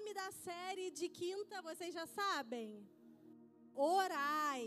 [0.00, 2.68] nome da série de quinta, vocês já sabem?
[3.74, 4.62] Orai.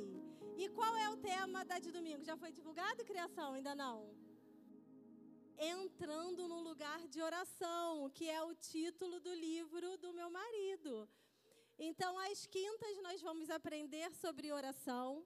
[0.62, 2.24] E qual é o tema da de domingo?
[2.24, 3.54] Já foi divulgado, criação?
[3.54, 3.96] Ainda não?
[5.58, 11.09] Entrando no lugar de oração, que é o título do livro do meu marido.
[11.79, 15.25] Então, às quintas nós vamos aprender sobre oração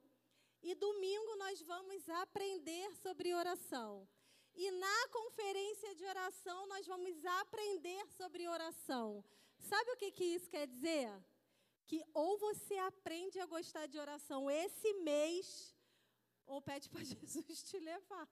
[0.64, 4.08] e domingo nós vamos aprender sobre oração.
[4.56, 9.10] E na conferência de oração nós vamos aprender sobre oração.
[9.58, 11.10] Sabe o que, que isso quer dizer?
[11.86, 15.76] Que ou você aprende a gostar de oração esse mês,
[16.46, 18.28] ou pede para Jesus te levar.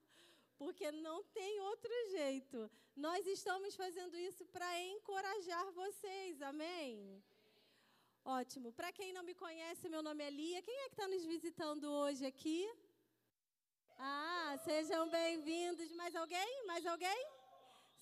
[0.58, 2.72] Porque não tem outro jeito.
[2.96, 7.22] Nós estamos fazendo isso para encorajar vocês, amém?
[8.24, 8.72] Ótimo.
[8.72, 10.62] Para quem não me conhece, meu nome é Lia.
[10.62, 12.68] Quem é que está nos visitando hoje aqui?
[13.98, 15.92] Ah, sejam bem-vindos.
[15.92, 16.66] Mais alguém?
[16.66, 17.35] Mais alguém?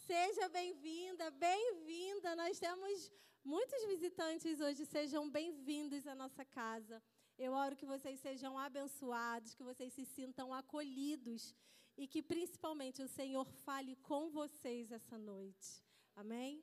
[0.06, 2.36] Seja bem-vinda, bem-vinda.
[2.36, 3.10] Nós temos
[3.42, 4.86] muitos visitantes hoje.
[4.86, 7.02] Sejam bem-vindos à nossa casa.
[7.38, 11.56] Eu oro que vocês sejam abençoados, que vocês se sintam acolhidos
[11.98, 15.82] e que principalmente o Senhor fale com vocês essa noite.
[16.18, 16.62] Amém?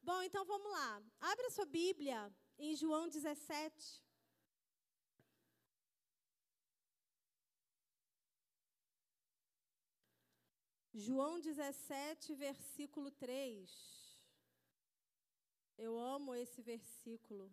[0.00, 1.02] Bom, então vamos lá.
[1.20, 4.00] Abra sua Bíblia em João 17.
[10.92, 13.70] João 17, versículo 3.
[15.78, 17.50] Eu amo esse versículo.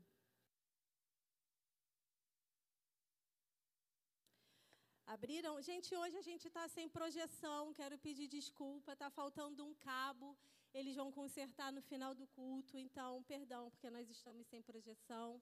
[5.05, 5.61] Abriram?
[5.61, 10.35] Gente, hoje a gente está sem projeção, quero pedir desculpa, está faltando um cabo.
[10.73, 15.41] Eles vão consertar no final do culto, então, perdão, porque nós estamos sem projeção.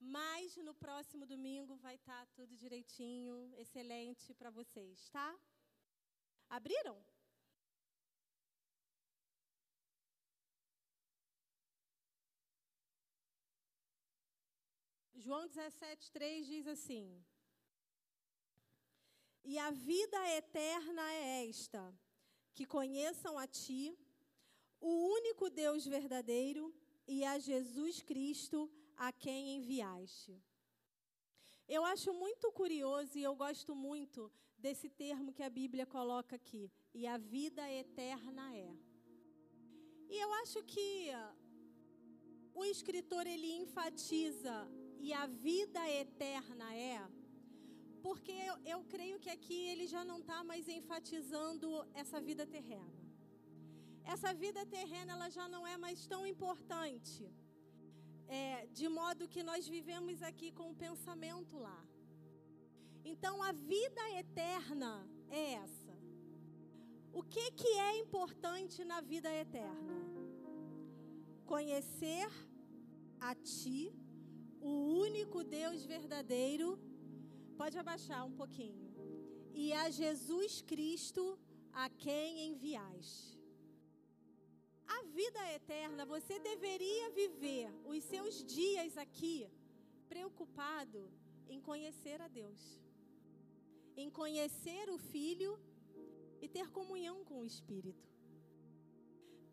[0.00, 5.36] Mas no próximo domingo vai estar tá tudo direitinho, excelente para vocês, tá?
[6.48, 7.04] Abriram?
[15.24, 16.10] João 17,
[16.44, 17.24] diz assim:
[19.44, 21.82] e a vida eterna é esta:
[22.54, 23.96] que conheçam a Ti,
[24.80, 26.74] o único Deus verdadeiro,
[27.06, 30.34] e a Jesus Cristo, a quem enviaste.
[31.68, 36.70] Eu acho muito curioso e eu gosto muito desse termo que a Bíblia coloca aqui,
[36.94, 38.74] e a vida eterna é.
[40.08, 41.08] E eu acho que
[42.54, 44.54] o escritor ele enfatiza
[45.04, 46.98] e a vida eterna é
[48.04, 51.68] porque eu, eu creio que aqui ele já não está mais enfatizando
[52.02, 52.94] essa vida terrena.
[54.12, 57.22] Essa vida terrena ela já não é mais tão importante,
[58.38, 61.82] é, de modo que nós vivemos aqui com o pensamento lá.
[63.12, 64.92] Então a vida eterna
[65.30, 65.94] é essa.
[67.20, 69.96] O que, que é importante na vida eterna?
[71.54, 72.28] Conhecer
[73.20, 73.80] a Ti,
[74.70, 74.74] o
[75.06, 76.68] único Deus verdadeiro
[77.60, 78.86] Pode abaixar um pouquinho.
[79.62, 81.38] E a Jesus Cristo
[81.72, 83.38] a quem enviaste.
[84.96, 89.48] A vida eterna, você deveria viver os seus dias aqui
[90.08, 91.00] preocupado
[91.48, 92.60] em conhecer a Deus,
[93.96, 95.52] em conhecer o Filho
[96.42, 98.06] e ter comunhão com o Espírito.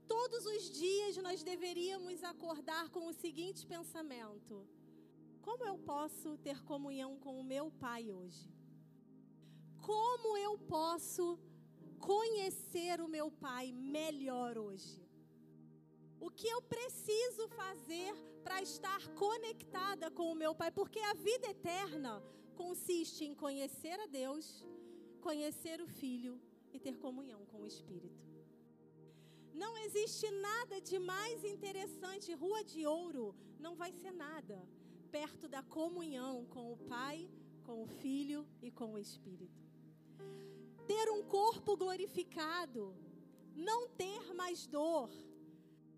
[0.08, 4.68] Todos os dias nós deveríamos acordar com o seguinte pensamento:
[5.42, 8.46] como eu posso ter comunhão com o meu Pai hoje?
[9.82, 11.40] Como eu posso
[12.00, 15.02] conhecer o meu Pai melhor hoje?
[16.20, 18.14] O que eu preciso fazer
[18.44, 20.70] para estar conectada com o meu Pai?
[20.80, 22.14] Porque a vida eterna
[22.56, 24.66] consiste em conhecer a Deus,
[25.22, 26.40] conhecer o Filho
[26.72, 28.22] e ter comunhão com o Espírito.
[29.54, 32.34] Não existe nada de mais interessante.
[32.34, 34.58] Rua de ouro não vai ser nada
[35.12, 37.30] perto da comunhão com o Pai,
[37.66, 39.62] com o Filho e com o Espírito.
[40.88, 42.96] Ter um corpo glorificado,
[43.54, 45.10] não ter mais dor,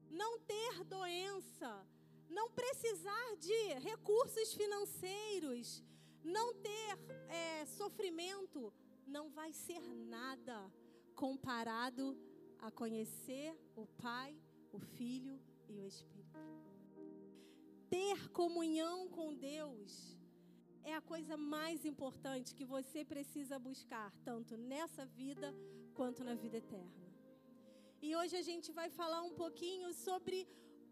[0.10, 1.86] não ter doença,
[2.28, 5.84] não precisar de recursos financeiros,
[6.24, 6.98] não ter
[7.30, 8.74] é, sofrimento,
[9.06, 10.72] não vai ser nada
[11.16, 12.18] comparado
[12.60, 14.36] a conhecer o Pai,
[14.72, 15.40] o Filho
[15.70, 16.23] e o Espírito
[17.94, 19.92] ter comunhão com Deus
[20.84, 25.48] é a coisa mais importante que você precisa buscar, tanto nessa vida
[25.98, 27.04] quanto na vida eterna.
[28.02, 30.38] E hoje a gente vai falar um pouquinho sobre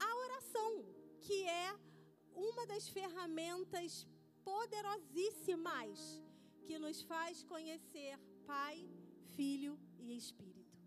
[0.08, 0.72] a oração,
[1.26, 1.70] que é
[2.36, 4.06] uma das ferramentas
[4.44, 5.98] poderosíssimas
[6.68, 8.14] que nos faz conhecer
[8.46, 8.78] Pai,
[9.36, 10.78] Filho e Espírito.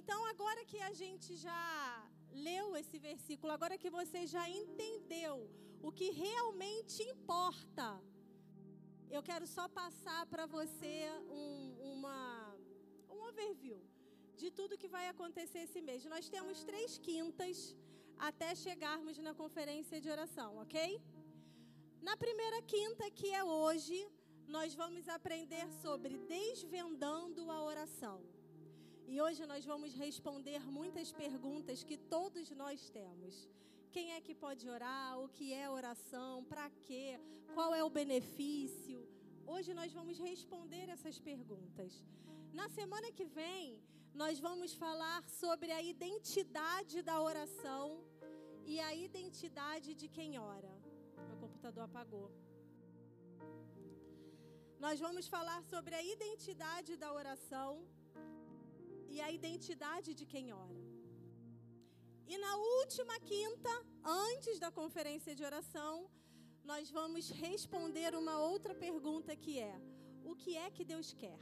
[0.00, 1.64] Então, agora que a gente já
[2.34, 5.48] leu esse versículo, agora que você já entendeu
[5.82, 7.88] o que realmente importa,
[9.10, 10.94] eu quero só passar para você
[11.30, 12.56] um, uma,
[13.10, 13.80] um overview
[14.36, 16.04] de tudo que vai acontecer esse mês.
[16.04, 17.76] Nós temos três quintas
[18.18, 21.00] até chegarmos na conferência de oração, ok?
[22.02, 23.98] Na primeira quinta, que é hoje,
[24.46, 28.33] nós vamos aprender sobre desvendando a oração.
[29.06, 33.48] E hoje nós vamos responder muitas perguntas que todos nós temos.
[33.92, 35.20] Quem é que pode orar?
[35.20, 36.44] O que é oração?
[36.44, 37.20] Para quê?
[37.54, 39.00] Qual é o benefício?
[39.46, 41.92] Hoje nós vamos responder essas perguntas.
[42.52, 43.80] Na semana que vem,
[44.14, 48.02] nós vamos falar sobre a identidade da oração
[48.64, 50.74] e a identidade de quem ora
[51.64, 52.30] computador apagou.
[54.78, 57.70] Nós vamos falar sobre a identidade da oração
[59.08, 60.82] e a identidade de quem ora.
[62.26, 63.70] E na última quinta,
[64.04, 66.08] antes da conferência de oração,
[66.64, 69.76] nós vamos responder uma outra pergunta que é:
[70.24, 71.38] o que é que Deus quer?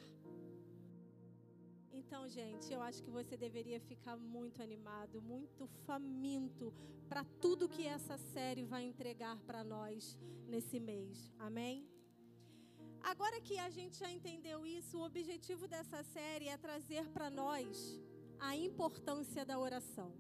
[1.93, 6.73] Então, gente, eu acho que você deveria ficar muito animado, muito faminto
[7.09, 10.19] para tudo que essa série vai entregar para nós
[10.49, 11.33] nesse mês.
[11.39, 11.92] Amém?
[13.03, 18.01] Agora que a gente já entendeu isso, o objetivo dessa série é trazer para nós
[18.39, 20.13] a importância da oração.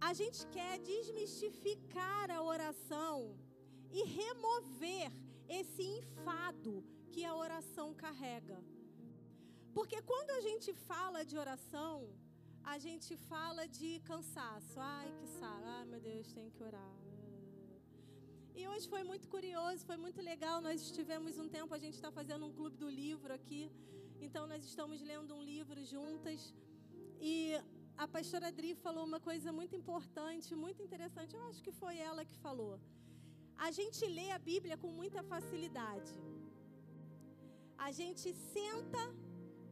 [0.00, 3.36] A gente quer desmistificar a oração
[3.90, 5.10] e remover
[5.48, 8.58] esse enfado que a oração carrega.
[9.72, 12.08] Porque quando a gente fala de oração,
[12.62, 14.78] a gente fala de cansaço.
[14.78, 15.62] Ai, que saco.
[15.64, 16.97] Ai, meu Deus, tenho que orar.
[18.60, 20.56] E hoje foi muito curioso, foi muito legal.
[20.66, 23.62] Nós estivemos um tempo, a gente está fazendo um clube do livro aqui.
[24.26, 26.40] Então, nós estamos lendo um livro juntas.
[27.32, 27.34] E
[28.04, 31.36] a pastora Adri falou uma coisa muito importante, muito interessante.
[31.36, 32.74] Eu acho que foi ela que falou.
[33.66, 36.12] A gente lê a Bíblia com muita facilidade.
[37.86, 39.04] A gente senta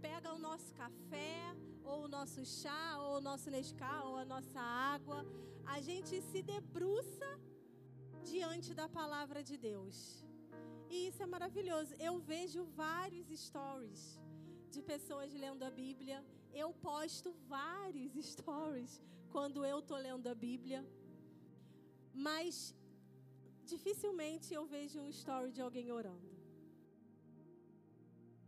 [0.06, 1.38] pega o nosso café,
[1.83, 5.21] ou o nosso chá, ou o nosso Nescau, ou a nossa água,
[5.75, 7.29] a gente se debruça
[8.32, 9.96] diante da palavra de Deus.
[10.94, 11.93] E isso é maravilhoso.
[12.08, 14.02] Eu vejo vários stories
[14.75, 16.19] de pessoas lendo a Bíblia.
[16.62, 18.94] Eu posto vários stories
[19.34, 20.81] quando eu estou lendo a Bíblia.
[22.28, 22.75] Mas
[23.73, 26.31] dificilmente eu vejo um story de alguém orando.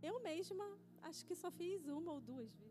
[0.09, 0.67] Eu mesma
[1.09, 2.68] Acho que só fiz uma ou duas vezes.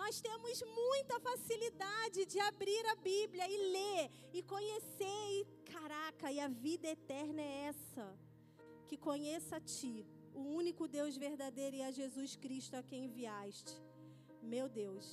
[0.00, 5.18] Nós temos muita facilidade de abrir a Bíblia e ler e conhecer.
[5.38, 8.06] E, caraca, e a vida eterna é essa:
[8.86, 13.74] que conheça a Ti, o único Deus verdadeiro e a Jesus Cristo a quem enviaste.
[14.54, 15.06] Meu Deus,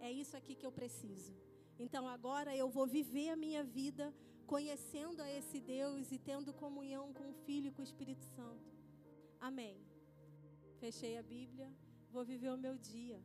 [0.00, 1.34] é isso aqui que eu preciso.
[1.78, 4.14] Então agora eu vou viver a minha vida
[4.46, 8.72] conhecendo a esse Deus e tendo comunhão com o Filho e com o Espírito Santo.
[9.40, 9.76] Amém
[10.78, 11.68] fechei a Bíblia,
[12.10, 13.20] vou viver o meu dia.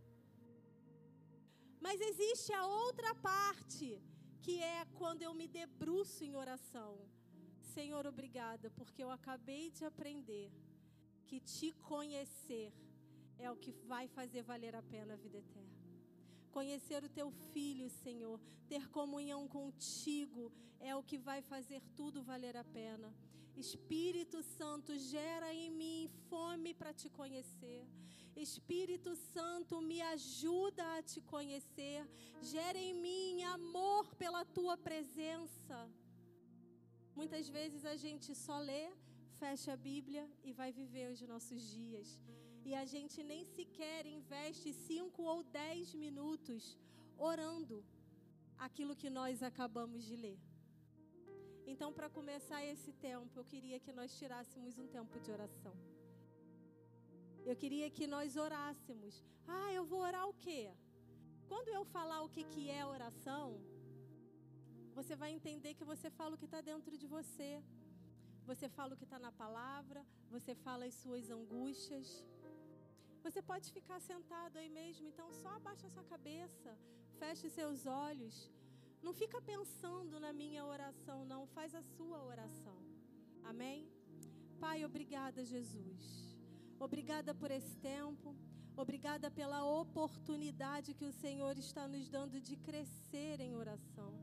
[1.85, 3.87] Mas existe a outra parte,
[4.43, 6.91] que é quando eu me debruço em oração.
[7.75, 10.47] Senhor, obrigada, porque eu acabei de aprender
[11.27, 12.71] que te conhecer
[13.45, 15.77] é o que vai fazer valer a pena a vida eterna.
[16.57, 18.39] Conhecer o teu filho, Senhor,
[18.71, 20.43] ter comunhão contigo
[20.79, 23.09] é o que vai fazer tudo valer a pena.
[23.57, 27.81] Espírito Santo, gera em mim fome para te conhecer.
[28.35, 32.07] Espírito Santo, me ajuda a te conhecer.
[32.41, 35.77] Gera em mim amor pela tua presença.
[37.15, 38.91] Muitas vezes a gente só lê,
[39.39, 42.19] fecha a Bíblia e vai viver os nossos dias.
[42.65, 46.77] E a gente nem sequer investe cinco ou dez minutos
[47.17, 47.85] orando
[48.57, 50.39] aquilo que nós acabamos de ler.
[51.65, 55.73] Então, para começar esse tempo, eu queria que nós tirássemos um tempo de oração.
[57.49, 59.13] Eu queria que nós orássemos.
[59.47, 60.63] Ah, eu vou orar o quê?
[61.51, 63.47] Quando eu falar o que, que é oração,
[64.97, 67.51] você vai entender que você fala o que está dentro de você.
[68.51, 69.99] Você fala o que está na palavra,
[70.35, 72.07] você fala as suas angústias.
[73.25, 76.71] Você pode ficar sentado aí mesmo, então só abaixa sua cabeça,
[77.21, 78.35] feche seus olhos
[79.03, 81.45] não fica pensando na minha oração, não.
[81.47, 82.77] Faz a sua oração.
[83.43, 83.85] Amém?
[84.61, 86.32] Pai, obrigada, Jesus.
[86.83, 88.35] Obrigada por esse tempo.
[88.75, 94.13] Obrigada pela oportunidade que o Senhor está nos dando de crescer em oração,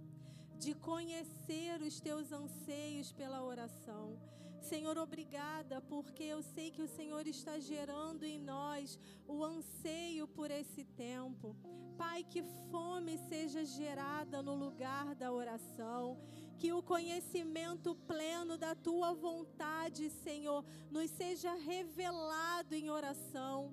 [0.59, 4.19] de conhecer os teus anseios pela oração.
[4.61, 10.51] Senhor, obrigada, porque eu sei que o Senhor está gerando em nós o anseio por
[10.51, 11.57] esse tempo.
[11.97, 16.19] Pai, que fome seja gerada no lugar da oração,
[16.61, 23.73] que o conhecimento pleno da tua vontade, Senhor, nos seja revelado em oração.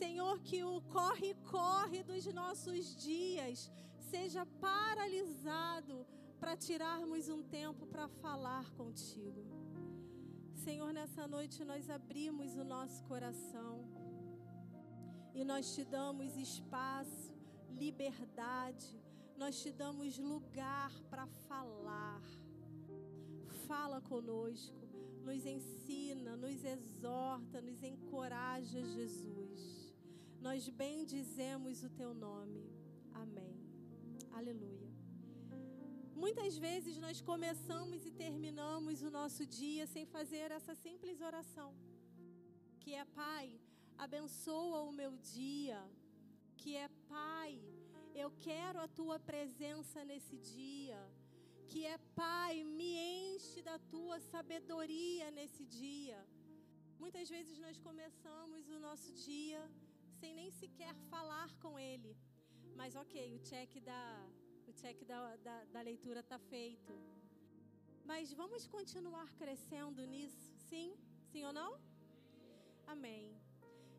[0.00, 3.70] Senhor, que o corre-corre dos nossos dias
[4.10, 6.04] seja paralisado
[6.40, 9.44] para tirarmos um tempo para falar contigo.
[10.64, 13.84] Senhor, nessa noite nós abrimos o nosso coração
[15.32, 17.32] e nós te damos espaço,
[17.70, 19.00] liberdade,
[19.38, 22.20] nós te damos lugar para falar.
[23.68, 24.84] Fala conosco,
[25.22, 29.94] nos ensina, nos exorta, nos encoraja, Jesus.
[30.40, 32.64] Nós bendizemos o teu nome.
[33.14, 33.54] Amém.
[34.32, 34.88] Aleluia.
[36.24, 41.72] Muitas vezes nós começamos e terminamos o nosso dia sem fazer essa simples oração,
[42.80, 43.46] que é Pai,
[43.96, 45.80] abençoa o meu dia,
[46.56, 47.60] que é Pai,
[48.18, 50.98] eu quero a tua presença nesse dia,
[51.68, 56.18] que é Pai, me enche da tua sabedoria nesse dia.
[56.98, 59.60] Muitas vezes nós começamos o nosso dia
[60.18, 62.16] sem nem sequer falar com Ele,
[62.74, 64.02] mas ok, o check da
[64.66, 66.92] o check da, da, da leitura está feito.
[68.04, 70.52] Mas vamos continuar crescendo nisso?
[70.68, 70.94] Sim?
[71.30, 71.80] Sim ou não?
[72.86, 73.47] Amém.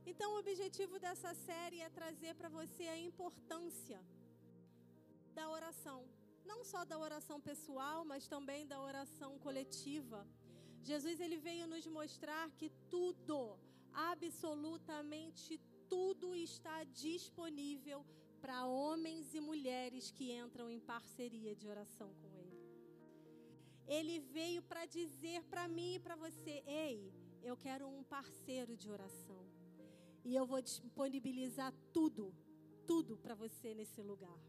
[0.06, 4.02] Então, o objetivo dessa série é trazer para você a importância
[5.34, 6.06] da oração.
[6.46, 10.28] Não só da oração pessoal, mas também da oração coletiva.
[10.82, 13.60] Jesus ele veio nos mostrar que tudo,
[13.94, 18.06] absolutamente tudo está disponível
[18.40, 22.60] para homens e mulheres que entram em parceria de oração com Ele.
[23.88, 28.90] Ele veio para dizer para mim e para você: ei, eu quero um parceiro de
[28.90, 29.49] oração.
[30.30, 32.24] E eu vou disponibilizar tudo,
[32.86, 34.40] tudo para você nesse lugar.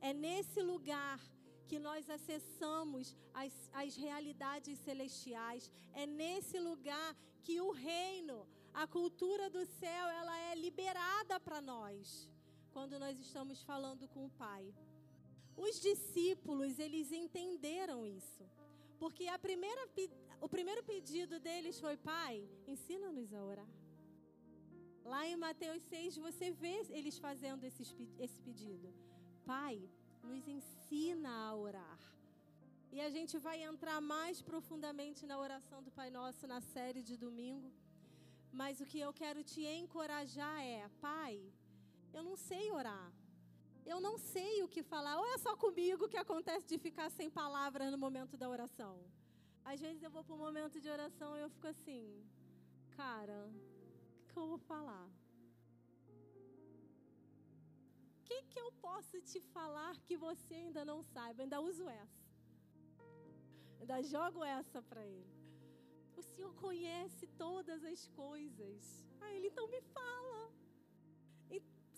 [0.00, 1.20] É nesse lugar
[1.68, 5.70] que nós acessamos as, as realidades celestiais.
[5.92, 12.26] É nesse lugar que o reino, a cultura do céu, ela é liberada para nós
[12.72, 14.64] quando nós estamos falando com o Pai.
[15.58, 18.48] Os discípulos, eles entenderam isso.
[18.98, 19.86] Porque a primeira,
[20.40, 23.79] o primeiro pedido deles foi: Pai, ensina-nos a orar.
[25.12, 28.88] Lá em Mateus 6, você vê eles fazendo esse, pedido.
[29.44, 29.76] Pai,
[30.22, 32.00] nos ensina a orar.
[32.94, 37.16] E a gente vai entrar mais profundamente na oração do Pai Nosso na série de
[37.24, 37.68] domingo.
[38.60, 41.34] Mas o que eu quero te encorajar é: Pai,
[42.16, 43.10] eu não sei orar.
[43.92, 45.16] Eu não sei o que falar.
[45.20, 48.94] Ou é só comigo que acontece de ficar sem palavras no momento da oração?
[49.64, 52.04] Às vezes eu vou para um momento de oração e eu fico assim,
[52.96, 53.40] cara,
[54.32, 55.08] que, eu vou falar?
[58.18, 61.42] O que, que eu posso te falar que você ainda não saiba?
[61.42, 62.24] Ainda uso essa.
[63.80, 65.34] Ainda jogo essa para ele.
[66.16, 68.80] O Senhor conhece todas as coisas.
[69.20, 70.40] Ah, ele então me fala.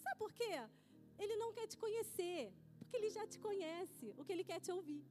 [0.05, 0.55] Sabe por quê?
[1.19, 4.15] Ele não quer te conhecer, porque ele já te conhece.
[4.19, 5.05] O que ele quer te ouvir.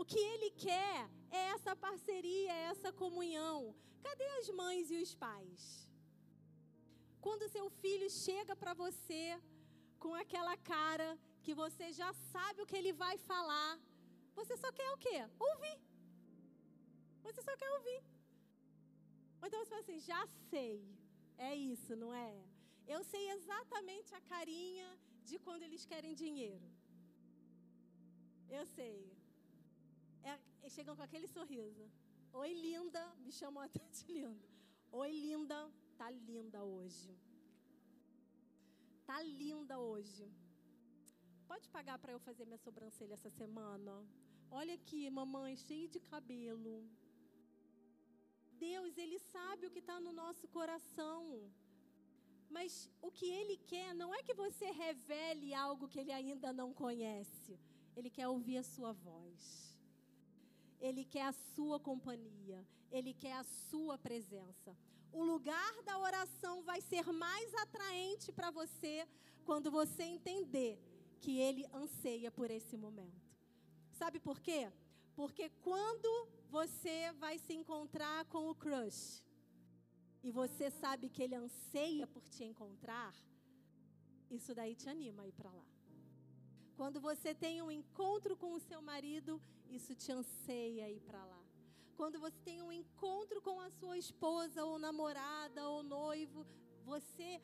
[0.00, 0.96] O que ele quer
[1.30, 3.74] é essa parceria, é essa comunhão.
[4.06, 5.62] Cadê as mães e os pais?
[7.24, 9.24] Quando seu filho chega para você
[9.98, 11.08] com aquela cara
[11.44, 13.72] que você já sabe o que ele vai falar,
[14.38, 15.18] você só quer o quê?
[15.48, 15.78] Ouvir.
[17.24, 18.00] Você só quer ouvir.
[19.40, 20.76] Ou então você fala assim: já sei.
[21.48, 22.34] É isso, não é?
[22.94, 24.88] Eu sei exatamente a carinha
[25.24, 26.68] de quando eles querem dinheiro.
[28.48, 29.15] Eu sei.
[30.66, 31.84] É, chegam com aquele sorriso.
[32.40, 33.02] Oi, linda.
[33.24, 34.48] Me chamam até de linda.
[35.00, 35.58] Oi, linda.
[35.98, 37.10] Tá linda hoje.
[39.08, 40.24] Tá linda hoje.
[41.50, 43.94] Pode pagar para eu fazer minha sobrancelha essa semana?
[44.50, 46.74] Olha aqui, mamãe, cheio de cabelo.
[48.66, 51.20] Deus, Ele sabe o que está no nosso coração.
[52.50, 56.72] Mas o que ele quer não é que você revele algo que ele ainda não
[56.72, 57.56] conhece.
[57.96, 59.75] Ele quer ouvir a sua voz.
[60.80, 62.66] Ele quer a sua companhia.
[62.90, 64.76] Ele quer a sua presença.
[65.12, 69.06] O lugar da oração vai ser mais atraente para você
[69.44, 70.78] quando você entender
[71.20, 73.26] que ele anseia por esse momento.
[73.92, 74.70] Sabe por quê?
[75.14, 79.24] Porque quando você vai se encontrar com o crush,
[80.26, 83.14] e você sabe que ele anseia por te encontrar,
[84.28, 85.64] isso daí te anima a ir para lá.
[86.76, 89.40] Quando você tem um encontro com o seu marido,
[89.76, 91.42] isso te anseia ir para lá.
[91.96, 96.46] Quando você tem um encontro com a sua esposa, ou namorada, ou noivo,
[96.84, 97.40] você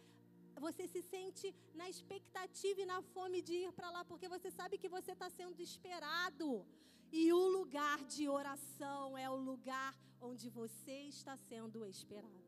[0.60, 4.78] você se sente na expectativa e na fome de ir para lá, porque você sabe
[4.78, 6.66] que você está sendo esperado.
[7.10, 12.44] E o lugar de oração é o lugar onde você está sendo esperado.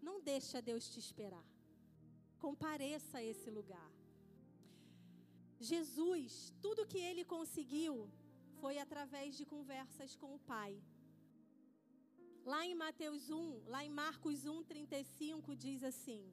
[0.00, 1.44] Não deixa Deus te esperar.
[2.38, 3.90] Compareça a esse lugar.
[5.62, 8.10] Jesus, tudo que ele conseguiu
[8.60, 10.76] foi através de conversas com o Pai.
[12.44, 16.24] Lá em Mateus 1, lá em Marcos 1, 35, diz assim: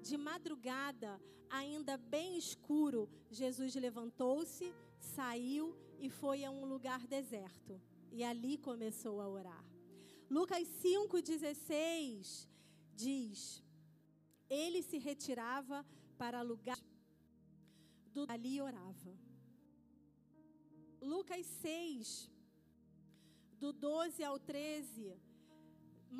[0.00, 7.78] De madrugada, ainda bem escuro, Jesus levantou-se, saiu e foi a um lugar deserto.
[8.10, 9.64] E ali começou a orar.
[10.30, 12.48] Lucas 5,16
[12.94, 13.62] diz:
[14.48, 15.84] Ele se retirava
[16.16, 16.80] para lugar
[18.14, 19.12] do ali orava.
[21.00, 22.30] Lucas 6,
[23.62, 25.16] do 12 ao 13,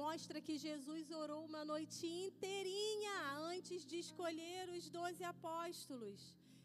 [0.02, 3.16] mostra que Jesus orou uma noite inteirinha
[3.52, 6.20] antes de escolher os doze apóstolos.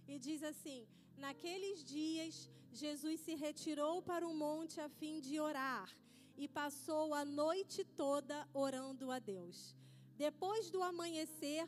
[0.07, 5.89] E diz assim: Naqueles dias, Jesus se retirou para o monte a fim de orar
[6.38, 9.75] e passou a noite toda orando a Deus.
[10.15, 11.67] Depois do amanhecer,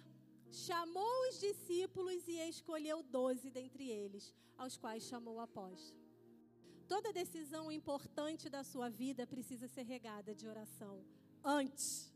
[0.52, 6.00] chamou os discípulos e escolheu doze dentre eles, aos quais chamou apóstolo.
[6.88, 11.06] Toda decisão importante da sua vida precisa ser regada de oração
[11.44, 12.12] antes.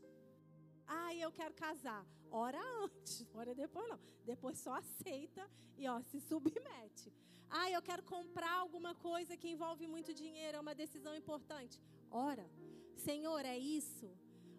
[0.86, 2.04] Ah, eu quero casar.
[2.30, 4.00] Ora antes, ora depois não.
[4.24, 7.12] Depois só aceita e ó, se submete.
[7.48, 11.80] Ah, eu quero comprar alguma coisa que envolve muito dinheiro, é uma decisão importante.
[12.10, 12.50] Ora,
[12.96, 14.10] Senhor, é isso.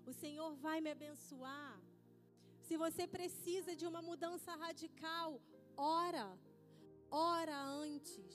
[0.05, 1.81] O Senhor vai me abençoar.
[2.67, 5.29] Se você precisa de uma mudança radical,
[5.77, 6.27] ora.
[7.11, 8.33] Ora antes.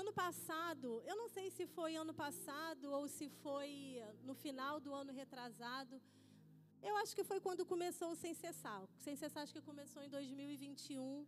[0.00, 4.92] Ano passado, eu não sei se foi ano passado ou se foi no final do
[4.92, 6.02] ano retrasado.
[6.82, 8.82] Eu acho que foi quando começou o Sem Cessar.
[8.82, 11.24] O Sem Cessar acho que começou em 2021.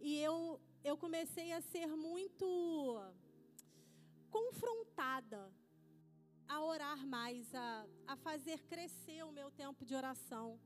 [0.00, 2.46] E eu, eu comecei a ser muito
[4.30, 5.42] confrontada
[6.48, 10.58] a orar mais, a, a fazer crescer o meu tempo de oração.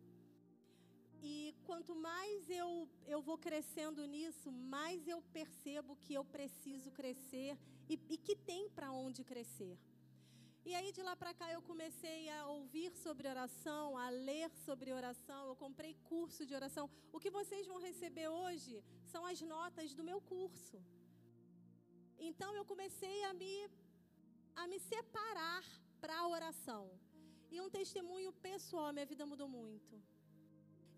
[1.26, 2.70] E quanto mais eu,
[3.06, 7.58] eu vou crescendo nisso, mais eu percebo que eu preciso crescer
[7.88, 9.74] e, e que tem para onde crescer.
[10.66, 14.92] E aí de lá para cá eu comecei a ouvir sobre oração, a ler sobre
[14.92, 16.90] oração, eu comprei curso de oração.
[17.10, 20.78] O que vocês vão receber hoje são as notas do meu curso.
[22.18, 23.54] Então eu comecei a me
[24.62, 25.64] a me separar
[26.00, 26.84] para a oração.
[27.50, 29.94] E um testemunho pessoal, minha vida mudou muito.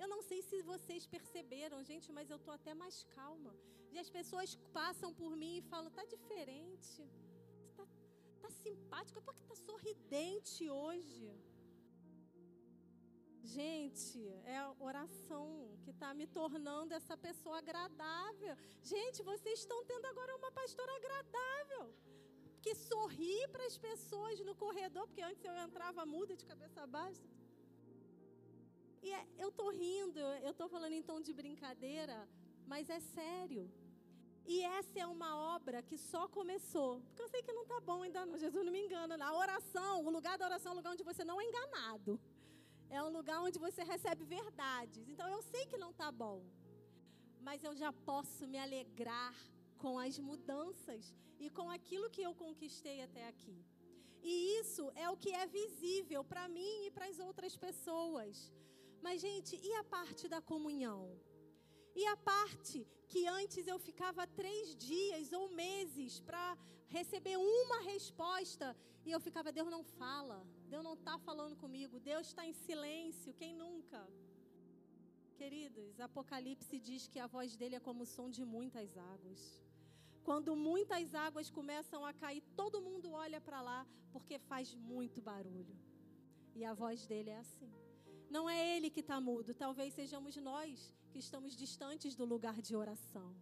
[0.02, 3.52] Eu não sei se vocês perceberam, gente, mas eu estou até mais calma.
[3.92, 7.02] E as pessoas passam por mim e falam: tá diferente,
[7.76, 7.85] tá,
[8.42, 11.28] tá simpática, porque tá sorridente hoje.
[13.56, 18.54] Gente, é a oração que está me tornando essa pessoa agradável.
[18.82, 21.94] Gente, vocês estão tendo agora uma pastora agradável.
[22.61, 27.22] Que sorri para as pessoas no corredor, porque antes eu entrava muda de cabeça baixa.
[29.02, 32.28] E é, eu tô rindo, eu tô falando em tom de brincadeira,
[32.66, 33.70] mas é sério.
[34.46, 37.00] E essa é uma obra que só começou.
[37.00, 38.38] Porque eu sei que não está bom ainda não.
[38.38, 39.14] Jesus não me engana.
[39.24, 42.20] A oração, o lugar da oração é um lugar onde você não é enganado.
[42.88, 45.09] É um lugar onde você recebe verdades.
[45.09, 46.44] Então eu sei que não está bom.
[47.40, 49.35] Mas eu já posso me alegrar
[49.78, 53.59] com as mudanças e com aquilo que eu conquistei até aqui.
[54.22, 58.52] E isso é o que é visível para mim e para as outras pessoas.
[59.07, 61.01] Mas, gente, e a parte da comunhão?
[62.01, 62.79] E a parte
[63.11, 66.59] que antes eu ficava três dias ou meses para
[66.97, 68.66] receber uma resposta
[69.07, 70.38] e eu ficava, Deus não fala,
[70.73, 74.03] Deus não está falando comigo, Deus está em silêncio, quem nunca?
[75.40, 79.40] Queridos, Apocalipse diz que a voz dele é como o som de muitas águas.
[80.25, 85.79] Quando muitas águas começam a cair, todo mundo olha para lá porque faz muito barulho.
[86.57, 87.86] E a voz dele é assim.
[88.30, 92.74] Não é ele que está mudo, talvez sejamos nós que estamos distantes do lugar de
[92.74, 93.34] oração.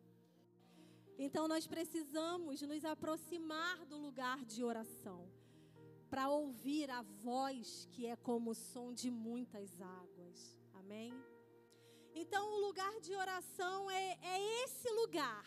[1.19, 5.29] Então nós precisamos nos aproximar do lugar de oração
[6.11, 10.57] para ouvir a voz que é como o som de muitas águas.
[10.75, 11.13] Amém?
[12.15, 15.45] Então o lugar de oração é, é esse lugar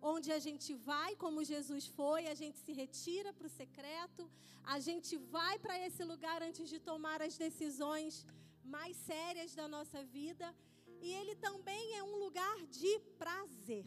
[0.00, 4.30] onde a gente vai, como Jesus foi, a gente se retira para o secreto,
[4.62, 8.26] a gente vai para esse lugar antes de tomar as decisões
[8.66, 10.54] mais sérias da nossa vida.
[11.00, 13.86] E ele também é um lugar de prazer.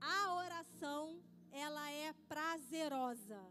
[0.00, 3.42] A oração, ela é prazerosa.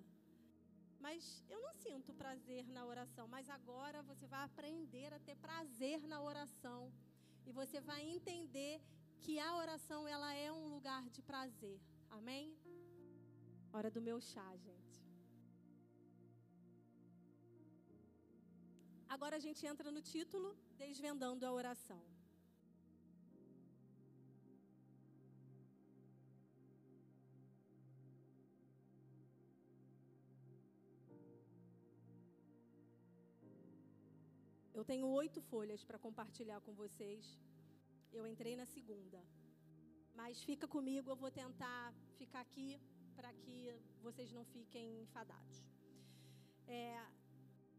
[1.05, 3.27] mas eu não sinto prazer na oração.
[3.27, 6.81] Mas agora você vai aprender a ter prazer na oração.
[7.45, 8.79] E você vai entender
[9.23, 11.79] que a oração ela é um lugar de prazer.
[12.09, 12.55] Amém?
[13.73, 14.80] Hora do meu chá, gente.
[19.15, 20.49] Agora a gente entra no título
[20.81, 22.01] Desvendando a oração.
[34.73, 37.37] Eu tenho oito folhas para compartilhar com vocês.
[38.13, 39.21] Eu entrei na segunda.
[40.15, 42.69] Mas fica comigo, eu vou tentar ficar aqui
[43.17, 43.57] para que
[44.01, 45.57] vocês não fiquem enfadados.
[46.65, 47.05] É,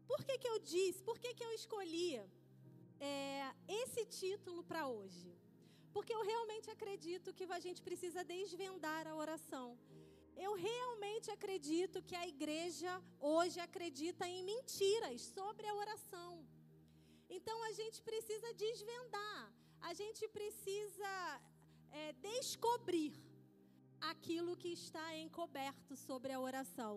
[0.07, 2.15] por que, que eu disse, por que, que eu escolhi
[2.99, 5.31] é, esse título para hoje?
[5.95, 9.67] Porque eu realmente acredito que a gente precisa desvendar a oração.
[10.35, 16.31] Eu realmente acredito que a igreja hoje acredita em mentiras sobre a oração.
[17.29, 21.41] Então a gente precisa desvendar, a gente precisa
[21.91, 23.13] é, descobrir
[24.01, 26.95] aquilo que está encoberto sobre a oração.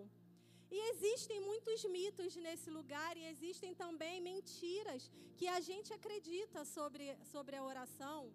[0.70, 7.16] E existem muitos mitos nesse lugar e existem também mentiras que a gente acredita sobre,
[7.32, 8.32] sobre a oração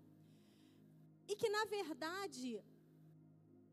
[1.28, 2.64] e que, na verdade,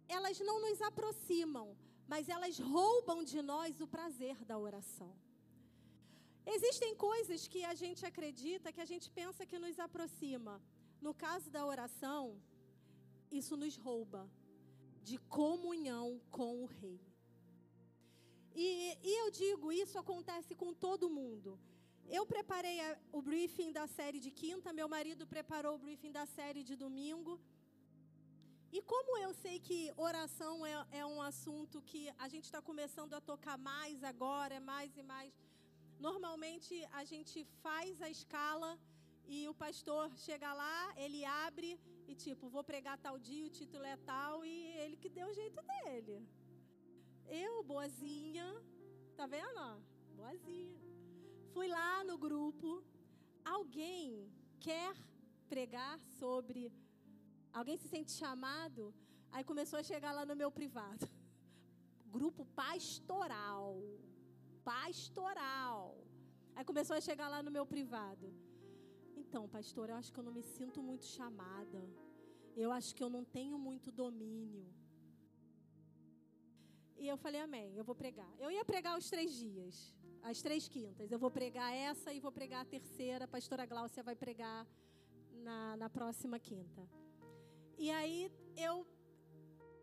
[0.08, 5.14] elas não nos aproximam, mas elas roubam de nós o prazer da oração.
[6.46, 10.62] Existem coisas que a gente acredita, que a gente pensa que nos aproxima.
[11.00, 12.40] No caso da oração,
[13.30, 14.28] isso nos rouba
[15.02, 17.00] de comunhão com o Rei.
[18.66, 18.66] E,
[19.08, 21.50] e eu digo, isso acontece com todo mundo.
[22.18, 26.26] Eu preparei a, o briefing da série de quinta, meu marido preparou o briefing da
[26.38, 27.34] série de domingo.
[28.76, 33.14] E como eu sei que oração é, é um assunto que a gente está começando
[33.18, 35.32] a tocar mais agora, é mais e mais
[36.06, 38.70] Normalmente a gente faz a escala
[39.26, 41.70] e o pastor chega lá, ele abre
[42.06, 45.34] e tipo, vou pregar tal dia, o título é tal e ele que deu o
[45.40, 46.16] jeito dele.
[47.28, 48.46] Eu, boazinha,
[49.16, 49.82] tá vendo?
[50.16, 50.80] Boazinha.
[51.52, 52.82] Fui lá no grupo.
[53.44, 54.94] Alguém quer
[55.48, 56.72] pregar sobre.
[57.52, 58.94] Alguém se sente chamado?
[59.30, 61.08] Aí começou a chegar lá no meu privado.
[62.10, 63.76] Grupo pastoral
[64.68, 65.96] pastoral.
[66.54, 68.26] Aí começou a chegar lá no meu privado.
[69.16, 71.80] Então, pastor, eu acho que eu não me sinto muito chamada.
[72.54, 74.66] Eu acho que eu não tenho muito domínio.
[76.98, 78.30] E eu falei, amém, eu vou pregar.
[78.38, 81.12] Eu ia pregar os três dias, as três quintas.
[81.12, 83.24] Eu vou pregar essa e vou pregar a terceira.
[83.24, 84.66] A pastora Gláucia vai pregar
[85.46, 86.82] na, na próxima quinta.
[87.78, 88.86] E aí eu,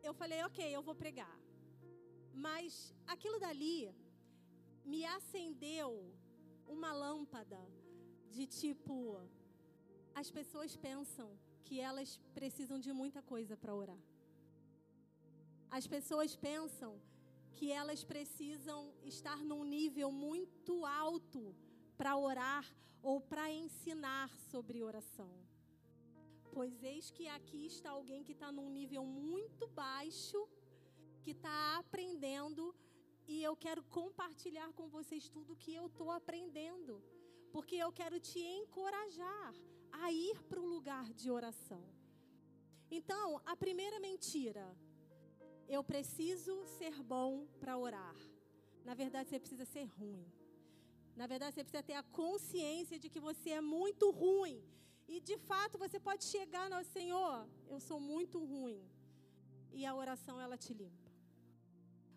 [0.04, 1.36] eu falei, ok, eu vou pregar.
[2.34, 3.96] Mas aquilo dali
[4.84, 6.14] me acendeu
[6.68, 7.60] uma lâmpada
[8.30, 9.22] de tipo:
[10.14, 11.30] as pessoas pensam
[11.64, 14.04] que elas precisam de muita coisa para orar.
[15.70, 17.00] As pessoas pensam
[17.54, 21.56] que elas precisam estar num nível muito alto
[21.98, 22.66] para orar
[23.02, 25.32] ou para ensinar sobre oração.
[26.52, 30.48] Pois eis que aqui está alguém que está num nível muito baixo,
[31.22, 32.74] que está aprendendo
[33.28, 37.04] e eu quero compartilhar com vocês tudo que eu estou aprendendo.
[37.52, 39.54] Porque eu quero te encorajar
[39.92, 41.84] a ir para o lugar de oração.
[42.92, 44.66] Então, a primeira mentira,
[45.68, 48.16] eu preciso ser bom para orar.
[48.84, 50.26] Na verdade, você precisa ser ruim.
[51.16, 54.62] Na verdade, você precisa ter a consciência de que você é muito ruim.
[55.08, 58.84] E de fato, você pode chegar no Senhor, eu sou muito ruim.
[59.72, 61.12] E a oração ela te limpa.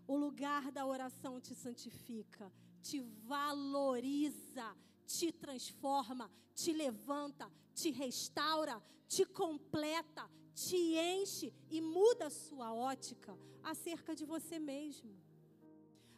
[0.07, 2.51] O lugar da oração te santifica,
[2.83, 4.75] te valoriza,
[5.07, 10.29] te transforma, te levanta, te restaura, te completa,
[10.65, 10.81] te
[11.15, 15.13] enche e muda a sua ótica acerca de você mesmo.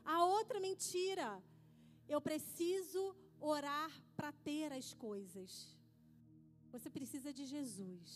[0.05, 1.29] A outra mentira,
[2.09, 3.03] eu preciso
[3.38, 5.53] orar para ter as coisas.
[6.72, 8.11] Você precisa de Jesus,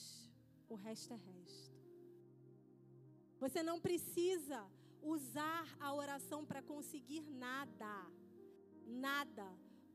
[0.68, 1.74] o resto é resto.
[3.44, 4.60] Você não precisa
[5.02, 7.94] usar a oração para conseguir nada.
[8.86, 9.46] Nada.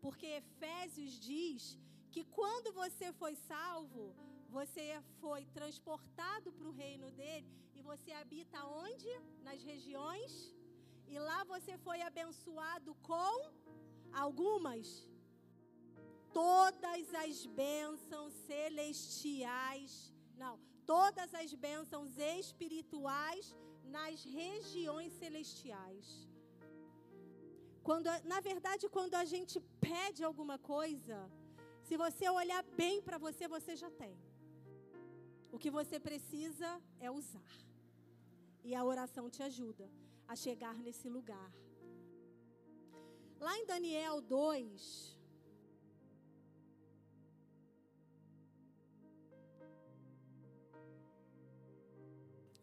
[0.02, 1.78] Porque Efésios diz
[2.12, 4.15] que quando você foi salvo,
[4.58, 4.86] você
[5.22, 9.10] foi transportado para o reino dele e você habita onde?
[9.48, 10.32] Nas regiões.
[11.08, 13.36] E lá você foi abençoado com
[14.12, 14.88] algumas.
[16.34, 20.14] Todas as bênçãos celestiais.
[20.44, 26.08] Não, todas as bênçãos espirituais nas regiões celestiais.
[27.84, 31.18] Quando, na verdade, quando a gente pede alguma coisa,
[31.88, 34.16] se você olhar bem para você, você já tem.
[35.52, 37.54] O que você precisa é usar.
[38.64, 39.90] E a oração te ajuda
[40.28, 41.52] a chegar nesse lugar.
[43.40, 45.18] Lá em Daniel 2,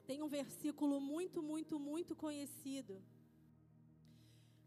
[0.07, 2.94] tem um versículo muito, muito, muito conhecido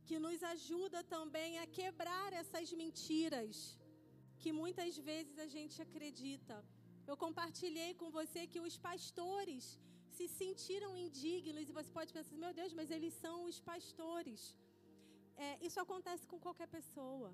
[0.07, 3.55] que nos ajuda também a quebrar essas mentiras
[4.41, 6.55] que muitas vezes a gente acredita.
[7.09, 9.65] Eu compartilhei com você que os pastores
[10.17, 14.41] se sentiram indignos e você pode pensar, meu Deus, mas eles são os pastores.
[15.45, 17.29] É, isso acontece com qualquer pessoa.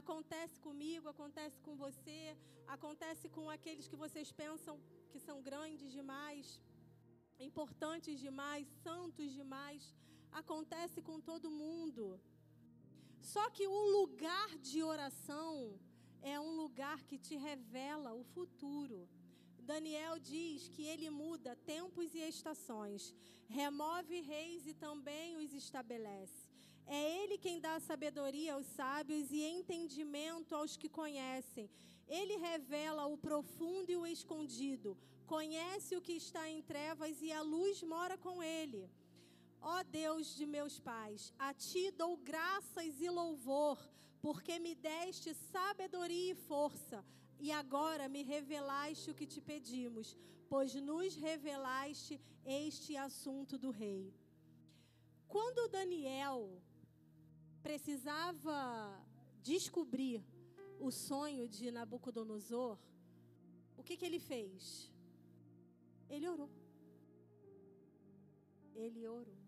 [0.00, 2.20] Acontece comigo, acontece com você,
[2.76, 4.76] acontece com aqueles que vocês pensam
[5.12, 6.46] que são grandes demais
[7.38, 9.94] importantes demais, santos demais,
[10.30, 12.20] acontece com todo mundo.
[13.20, 15.78] Só que o lugar de oração
[16.22, 19.08] é um lugar que te revela o futuro.
[19.58, 23.14] Daniel diz que ele muda tempos e estações,
[23.48, 26.50] remove reis e também os estabelece.
[26.86, 31.70] É ele quem dá sabedoria aos sábios e entendimento aos que conhecem.
[32.08, 37.40] Ele revela o profundo e o escondido, conhece o que está em trevas e a
[37.40, 38.90] luz mora com ele.
[39.60, 43.78] Ó Deus de meus pais, a ti dou graças e louvor,
[44.22, 47.04] porque me deste sabedoria e força,
[47.40, 50.16] e agora me revelaste o que te pedimos,
[50.48, 54.14] pois nos revelaste este assunto do rei.
[55.26, 56.40] Quando Daniel
[57.62, 58.56] precisava
[59.42, 60.24] descobrir
[60.78, 62.78] o sonho de Nabucodonosor,
[63.76, 64.92] o que, que ele fez?
[66.08, 66.50] Ele orou.
[68.74, 69.38] Ele orou.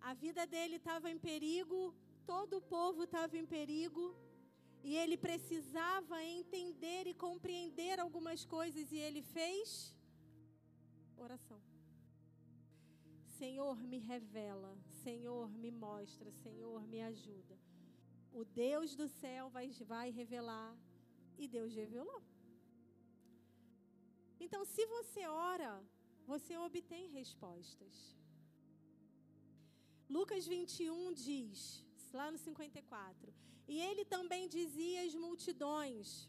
[0.00, 1.94] A vida dele estava em perigo,
[2.30, 4.04] todo o povo estava em perigo,
[4.88, 9.94] e ele precisava entender e compreender algumas coisas, e ele fez
[11.16, 11.60] oração.
[13.38, 14.72] Senhor, me revela,
[15.04, 17.56] Senhor, me mostra, Senhor, me ajuda.
[18.40, 20.70] O Deus do céu vai, vai revelar,
[21.42, 22.22] e Deus revelou.
[24.44, 25.72] Então, se você ora,
[26.26, 27.94] você obtém respostas.
[30.16, 33.32] Lucas 21 diz, lá no 54,
[33.66, 36.28] e ele também dizia às multidões: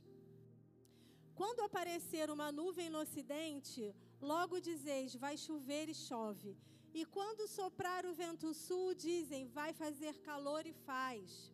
[1.35, 6.57] Quando aparecer uma nuvem no ocidente, logo dizeis, vai chover e chove.
[6.93, 11.53] E quando soprar o vento sul, dizem, vai fazer calor e faz.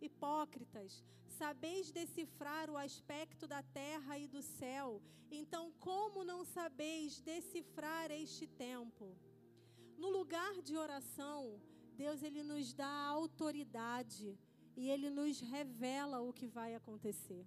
[0.00, 1.02] Hipócritas,
[1.38, 8.46] Sabeis decifrar o aspecto da terra e do céu, então como não sabeis decifrar este
[8.46, 9.14] tempo?
[9.98, 11.60] No lugar de oração,
[12.02, 14.38] Deus ele nos dá autoridade
[14.76, 17.44] e ele nos revela o que vai acontecer.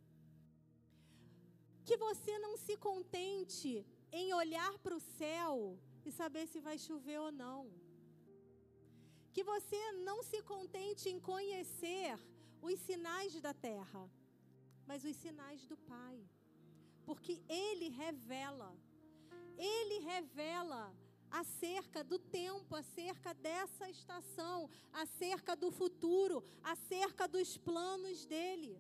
[1.86, 7.20] Que você não se contente em olhar para o céu e saber se vai chover
[7.20, 7.72] ou não.
[9.34, 12.18] Que você não se contente em conhecer
[12.62, 14.10] os sinais da terra,
[14.88, 16.18] mas os sinais do Pai.
[17.06, 18.76] Porque Ele revela,
[19.58, 20.94] Ele revela
[21.32, 24.70] acerca do tempo, acerca dessa estação,
[25.04, 26.38] acerca do futuro,
[26.74, 28.74] acerca dos planos dele.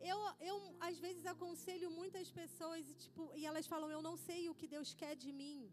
[0.00, 4.48] Eu, eu às vezes aconselho muitas pessoas e, tipo, e elas falam: Eu não sei
[4.48, 5.70] o que Deus quer de mim.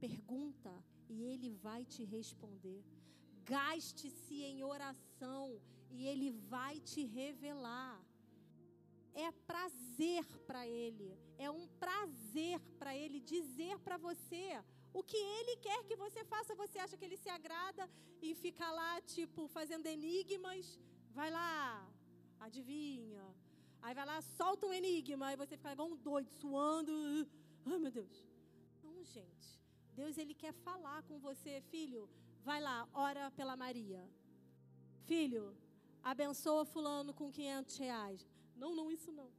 [0.00, 0.72] Pergunta
[1.08, 2.82] e Ele vai te responder.
[3.44, 8.02] Gaste-se em oração e Ele vai te revelar.
[9.14, 14.60] É prazer para Ele, é um prazer para Ele dizer para você
[14.98, 16.60] o que Ele quer que você faça.
[16.62, 17.84] Você acha que Ele se agrada
[18.22, 20.66] em ficar lá, tipo, fazendo enigmas?
[21.18, 21.56] Vai lá,
[22.46, 23.24] adivinha.
[23.82, 26.92] Aí vai lá, solta um enigma, aí você fica igual um doido, suando.
[27.66, 28.16] Ai, meu Deus.
[28.82, 29.48] Não, gente.
[30.00, 32.08] Deus, Ele quer falar com você, filho.
[32.48, 34.02] Vai lá, ora pela Maria.
[35.10, 35.44] Filho,
[36.02, 38.20] abençoa fulano com 500 reais.
[38.56, 39.30] Não, não, isso não.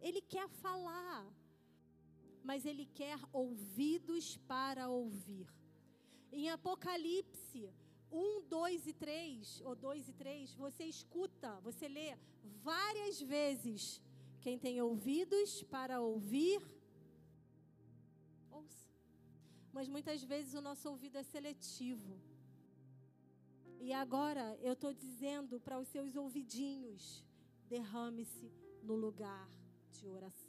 [0.00, 1.26] Ele quer falar,
[2.44, 5.48] mas ele quer ouvidos para ouvir.
[6.30, 7.72] Em Apocalipse
[8.12, 12.16] 1, 2 e 3, ou 2 e 3, você escuta, você lê
[12.62, 14.00] várias vezes.
[14.40, 16.60] Quem tem ouvidos para ouvir,
[18.50, 18.88] ouça.
[19.72, 22.20] Mas muitas vezes o nosso ouvido é seletivo.
[23.80, 27.24] E agora eu estou dizendo para os seus ouvidinhos:
[27.68, 28.52] derrame-se
[28.82, 29.48] no lugar
[29.92, 30.43] de oração.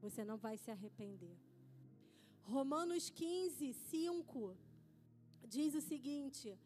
[0.00, 1.36] Você não vai se arrepender.
[2.42, 4.56] Romanos 15, 5
[5.46, 6.58] diz o seguinte: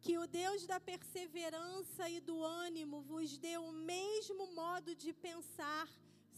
[0.00, 5.88] que o Deus da perseverança e do ânimo vos dê o mesmo modo de pensar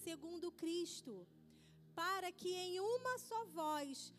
[0.04, 1.26] segundo Cristo,
[1.94, 4.12] para que em uma só voz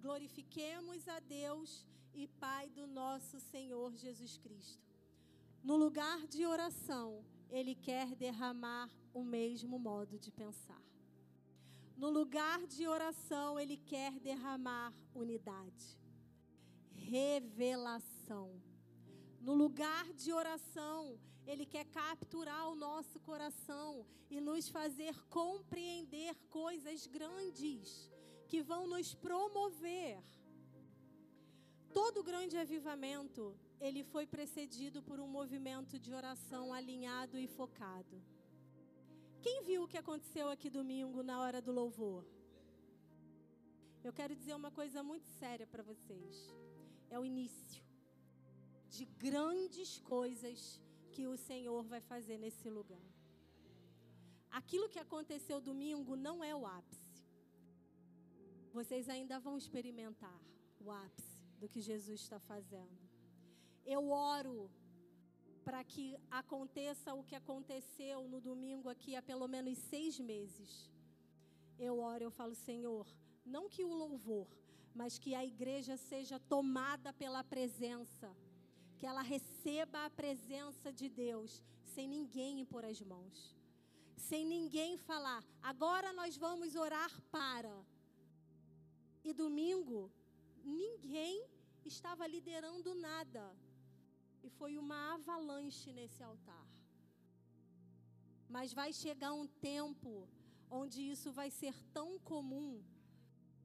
[0.00, 4.80] glorifiquemos a Deus e Pai do nosso Senhor Jesus Cristo.
[5.62, 10.82] No lugar de oração, Ele quer derramar o mesmo modo de pensar.
[11.96, 15.98] No lugar de oração, Ele quer derramar unidade,
[16.94, 18.60] revelação.
[19.40, 27.06] No lugar de oração, Ele quer capturar o nosso coração e nos fazer compreender coisas
[27.06, 28.10] grandes
[28.48, 30.22] que vão nos promover.
[31.92, 38.22] Todo grande avivamento, ele foi precedido por um movimento de oração alinhado e focado.
[39.44, 42.24] Quem viu o que aconteceu aqui domingo na hora do louvor?
[44.06, 46.34] Eu quero dizer uma coisa muito séria para vocês.
[47.10, 47.82] É o início
[48.88, 53.08] de grandes coisas que o Senhor vai fazer nesse lugar.
[54.60, 57.24] Aquilo que aconteceu domingo não é o ápice.
[58.72, 60.40] Vocês ainda vão experimentar
[60.80, 63.02] o ápice do que Jesus está fazendo.
[63.84, 64.70] Eu oro
[65.64, 70.90] para que aconteça o que aconteceu no domingo aqui há pelo menos seis meses.
[71.78, 73.06] Eu oro, eu falo, Senhor,
[73.44, 74.48] não que o louvor,
[74.94, 78.34] mas que a igreja seja tomada pela presença,
[78.98, 81.62] que ela receba a presença de Deus,
[81.94, 83.56] sem ninguém impor as mãos,
[84.16, 87.74] sem ninguém falar, agora nós vamos orar para.
[89.24, 90.10] E domingo,
[90.64, 91.46] ninguém
[91.84, 93.54] estava liderando nada.
[94.42, 96.66] E foi uma avalanche nesse altar.
[98.48, 100.28] Mas vai chegar um tempo
[100.70, 102.82] onde isso vai ser tão comum,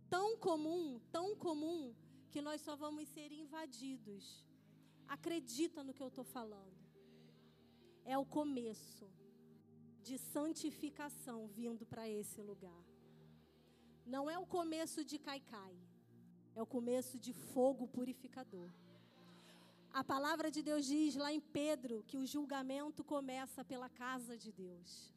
[0.09, 1.95] tão comum, tão comum,
[2.31, 4.45] que nós só vamos ser invadidos.
[5.07, 6.77] Acredita no que eu estou falando.
[8.05, 9.09] É o começo
[10.07, 12.83] de santificação vindo para esse lugar.
[14.05, 15.75] Não é o começo de caicai,
[16.55, 18.69] é o começo de fogo purificador.
[19.99, 24.51] A palavra de Deus diz lá em Pedro que o julgamento começa pela casa de
[24.51, 25.11] Deus.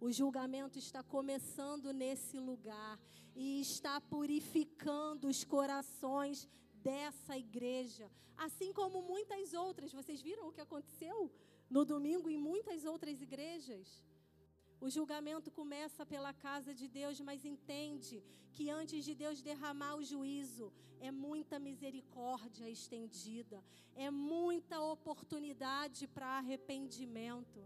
[0.00, 2.98] O julgamento está começando nesse lugar
[3.36, 6.48] e está purificando os corações
[6.82, 9.92] dessa igreja, assim como muitas outras.
[9.92, 11.30] Vocês viram o que aconteceu
[11.68, 14.02] no domingo em muitas outras igrejas?
[14.84, 18.16] O julgamento começa pela casa de Deus, mas entende
[18.54, 23.62] que antes de Deus derramar o juízo, é muita misericórdia estendida,
[23.94, 27.60] é muita oportunidade para arrependimento.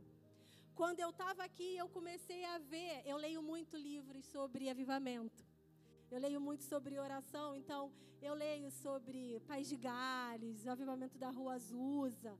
[0.74, 5.42] Quando eu estava aqui, eu comecei a ver, eu leio muito livros sobre avivamento.
[6.10, 11.30] Eu leio muito sobre oração, então eu leio sobre Paz de Gales, o avivamento da
[11.30, 12.38] Rua Azusa.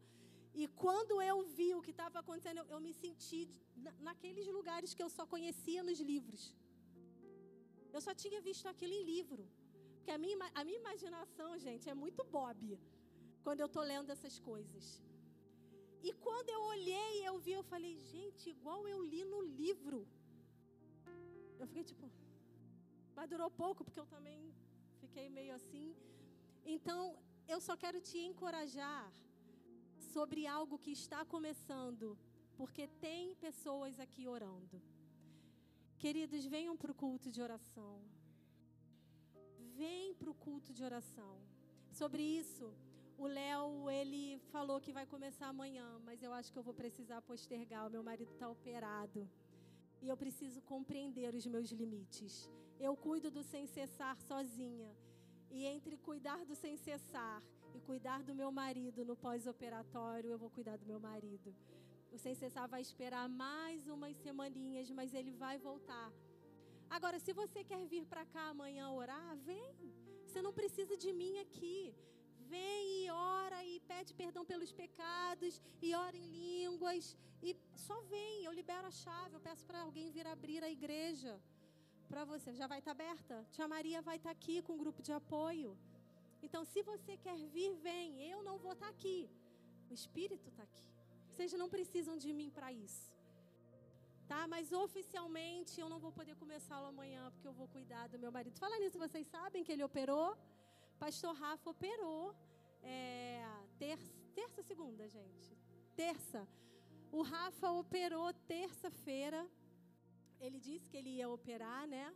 [0.55, 3.41] E quando eu vi o que estava acontecendo, eu, eu, me senti
[4.09, 6.43] naqueles lugares que eu só conhecia nos livros.
[7.95, 9.45] Eu só tinha visto aquilo em livro.
[9.97, 12.79] Porque a minha, a minha imaginação, gente, é muito bob
[13.45, 14.85] quando eu estou lendo essas coisas.
[16.09, 19.99] E quando eu olhei eu vi, eu falei, gente, igual eu li no livro.
[21.59, 22.07] Eu fiquei tipo.
[23.17, 24.41] Mas durou pouco, porque eu também
[25.01, 25.87] fiquei meio assim.
[26.75, 27.01] Então,
[27.49, 29.05] eu só quero te encorajar
[30.13, 32.19] sobre algo que está começando,
[32.57, 34.81] porque tem pessoas aqui orando.
[35.99, 38.01] Queridos, venham para o culto de oração.
[39.77, 41.35] Vem para o culto de oração.
[41.93, 42.67] Sobre isso,
[43.19, 47.23] o Léo, ele falou que vai começar amanhã, mas eu acho que eu vou precisar
[47.23, 47.87] postergar.
[47.87, 49.29] O meu marido está operado.
[50.03, 52.51] E eu preciso compreender os meus limites.
[52.79, 54.91] Eu cuido do sem cessar sozinha.
[55.51, 57.43] E entre cuidar do sem cessar
[57.75, 61.55] e cuidar do meu marido no pós-operatório, eu vou cuidar do meu marido.
[62.15, 66.09] O sem cessar vai esperar mais umas semaninhas, mas ele vai voltar.
[66.89, 69.75] Agora, se você quer vir para cá amanhã orar, vem.
[70.27, 71.95] Você não precisa de mim aqui.
[72.53, 78.45] Vem e ora e pede perdão pelos pecados e ora em línguas e só vem.
[78.45, 79.35] Eu libero a chave.
[79.35, 81.41] Eu peço para alguém vir abrir a igreja
[82.09, 82.55] para você.
[82.55, 83.47] Já vai estar tá aberta?
[83.51, 85.77] Tia Maria vai estar tá aqui com um grupo de apoio.
[86.43, 88.23] Então, se você quer vir, vem.
[88.31, 89.29] Eu não vou estar aqui.
[89.91, 90.96] O Espírito está aqui.
[91.37, 93.13] Vocês não precisam de mim para isso.
[94.31, 94.41] Tá?
[94.53, 98.59] Mas oficialmente eu não vou poder começá-lo amanhã, porque eu vou cuidar do meu marido.
[98.59, 100.29] Fala nisso, vocês sabem que ele operou?
[100.99, 102.35] Pastor Rafa operou.
[102.83, 103.45] É,
[103.79, 105.51] terça, terça, segunda, gente.
[105.95, 106.49] Terça.
[107.13, 109.47] O Rafa operou terça-feira.
[110.41, 112.07] Ele disse que ele ia operar, né?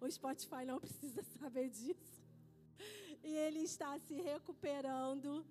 [0.00, 2.20] o Spotify não precisa saber disso.
[3.22, 5.44] E ele está se recuperando.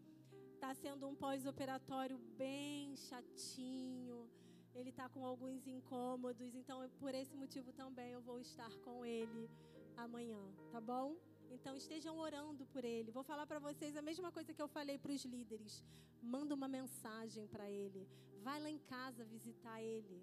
[0.59, 4.29] Está sendo um pós-operatório bem chatinho.
[4.75, 6.53] Ele está com alguns incômodos.
[6.53, 9.49] Então, por esse motivo também eu vou estar com ele
[9.95, 11.15] amanhã, tá bom?
[11.49, 13.09] Então estejam orando por ele.
[13.09, 15.81] Vou falar para vocês a mesma coisa que eu falei para os líderes.
[16.21, 18.05] Manda uma mensagem para ele.
[18.43, 20.21] Vai lá em casa visitar ele.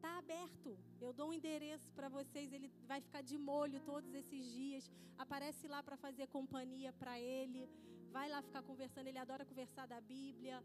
[0.00, 0.78] Tá aberto.
[0.98, 2.54] Eu dou um endereço para vocês.
[2.54, 4.90] Ele vai ficar de molho todos esses dias.
[5.18, 7.68] Aparece lá para fazer companhia para ele.
[8.16, 9.06] Vai lá ficar conversando.
[9.08, 10.62] Ele adora conversar da Bíblia.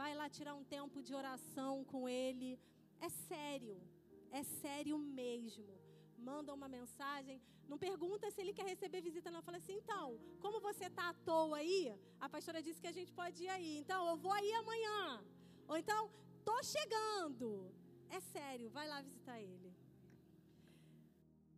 [0.00, 2.58] Vai lá tirar um tempo de oração com ele.
[3.00, 3.76] É sério.
[4.30, 5.84] É sério mesmo
[6.30, 7.36] manda uma mensagem,
[7.70, 9.42] não pergunta se ele quer receber visita, não.
[9.48, 11.80] Fala assim, então, como você está à toa aí,
[12.24, 13.72] a pastora disse que a gente pode ir aí.
[13.82, 14.98] Então, eu vou aí amanhã.
[15.68, 16.00] Ou então,
[16.44, 17.48] tô chegando.
[18.08, 19.70] É sério, vai lá visitar ele.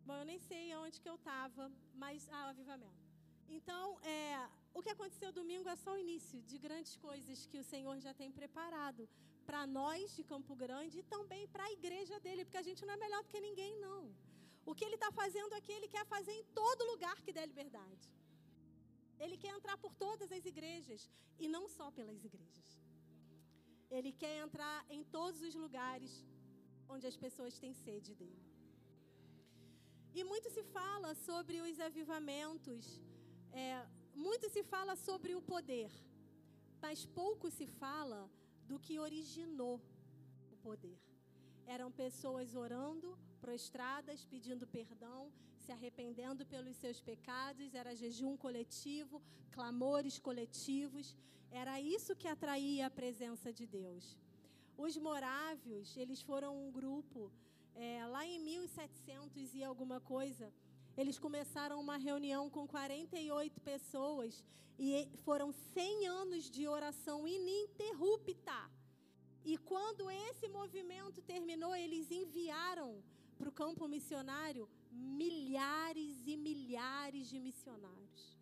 [0.05, 2.27] Bom, eu nem sei onde que eu estava, mas.
[2.31, 3.05] Ah, o avivamento.
[3.57, 7.67] Então, é, o que aconteceu domingo é só o início de grandes coisas que o
[7.71, 9.03] Senhor já tem preparado
[9.47, 12.93] para nós de Campo Grande e também para a igreja dele, porque a gente não
[12.95, 14.03] é melhor do que ninguém, não.
[14.69, 18.07] O que ele está fazendo aqui, ele quer fazer em todo lugar que der liberdade.
[19.23, 21.09] Ele quer entrar por todas as igrejas
[21.43, 22.67] e não só pelas igrejas.
[23.89, 26.11] Ele quer entrar em todos os lugares
[26.93, 28.45] onde as pessoas têm sede dele.
[30.13, 32.85] E muito se fala sobre os avivamentos,
[33.63, 33.71] é,
[34.17, 35.91] muito se fala sobre o poder,
[36.81, 38.29] mas pouco se fala
[38.67, 39.79] do que originou
[40.51, 40.99] o poder.
[41.65, 45.31] Eram pessoas orando, prostradas, pedindo perdão,
[45.63, 51.15] se arrependendo pelos seus pecados, era jejum coletivo, clamores coletivos,
[51.51, 54.17] era isso que atraía a presença de Deus.
[54.77, 57.31] Os morávios, eles foram um grupo,
[57.75, 60.51] é, lá em 1700 e alguma coisa,
[60.97, 64.43] eles começaram uma reunião com 48 pessoas
[64.79, 68.59] e foram 100 anos de oração ininterrupta.
[69.45, 73.03] E quando esse movimento terminou, eles enviaram
[73.37, 78.35] para o campo missionário milhares e milhares de missionários.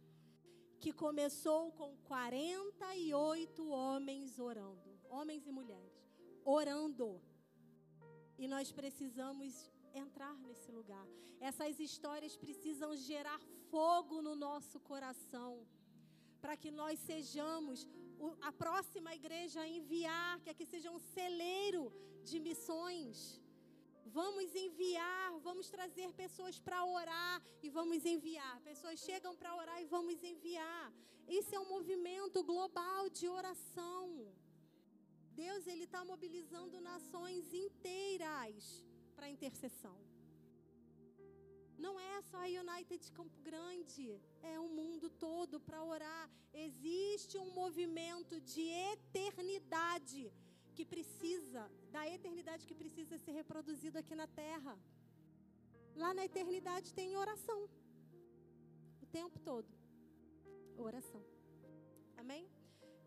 [0.80, 5.93] Que começou com 48 homens orando, homens e mulheres,
[6.45, 7.22] orando.
[8.38, 11.05] E nós precisamos entrar nesse lugar.
[11.39, 13.39] Essas histórias precisam gerar
[13.69, 15.65] fogo no nosso coração,
[16.41, 17.87] para que nós sejamos
[18.41, 21.83] a próxima igreja a enviar, que aqui seja um celeiro
[22.23, 23.41] de missões.
[24.05, 28.55] Vamos enviar, vamos trazer pessoas para orar e vamos enviar.
[28.61, 30.93] Pessoas chegam para orar e vamos enviar.
[31.27, 34.05] Isso é um movimento global de oração.
[35.43, 38.85] Deus ele está mobilizando nações inteiras
[39.16, 39.95] para intercessão.
[41.86, 46.30] Não é só a United Campo Grande, é o mundo todo para orar.
[46.53, 50.32] Existe um movimento de eternidade
[50.76, 51.61] que precisa,
[51.91, 54.78] da eternidade que precisa ser reproduzido aqui na terra.
[55.95, 57.70] Lá na eternidade tem oração.
[59.01, 59.70] O tempo todo.
[60.78, 61.24] Oração.
[62.18, 62.45] Amém?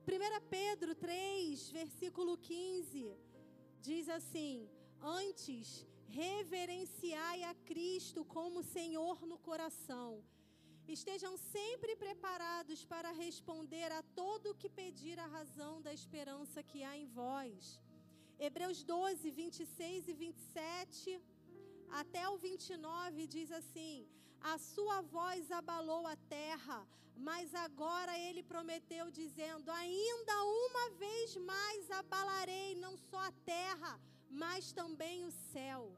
[0.07, 3.15] 1 Pedro 3, versículo 15,
[3.81, 4.69] diz assim:
[5.01, 10.25] Antes, reverenciai a Cristo como Senhor no coração
[10.95, 16.83] Estejam sempre preparados para responder a todo o que pedir a razão da esperança que
[16.83, 17.79] há em vós.
[18.39, 21.21] Hebreus 12, 26 e 27
[21.91, 24.09] até o 29 diz assim:
[24.41, 26.79] A sua voz abalou a terra,
[27.15, 34.01] mas agora ele prometeu, dizendo: Ainda uma vez mais abalarei não só a terra,
[34.31, 35.97] mas também o céu.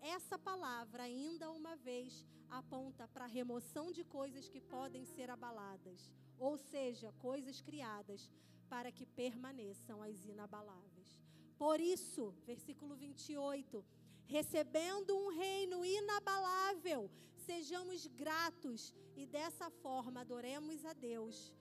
[0.00, 6.10] Essa palavra, ainda uma vez, aponta para a remoção de coisas que podem ser abaladas,
[6.38, 8.30] ou seja, coisas criadas
[8.68, 11.20] para que permaneçam as inabaláveis.
[11.56, 13.84] Por isso, versículo 28,
[14.26, 21.52] recebendo um reino inabalável, sejamos gratos e dessa forma adoremos a Deus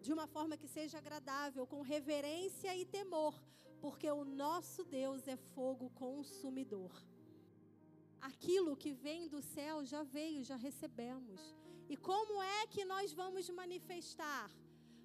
[0.00, 3.34] de uma forma que seja agradável, com reverência e temor,
[3.80, 6.92] porque o nosso Deus é fogo consumidor
[8.20, 11.40] aquilo que vem do céu já veio, já recebemos.
[11.88, 14.50] E como é que nós vamos manifestar?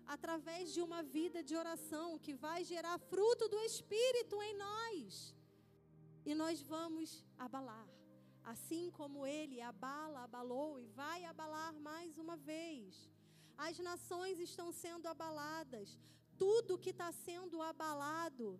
[0.05, 5.35] Através de uma vida de oração que vai gerar fruto do Espírito em nós.
[6.25, 7.87] E nós vamos abalar.
[8.43, 13.09] Assim como ele abala, abalou e vai abalar mais uma vez.
[13.57, 15.97] As nações estão sendo abaladas.
[16.43, 18.59] Tudo que está sendo abalado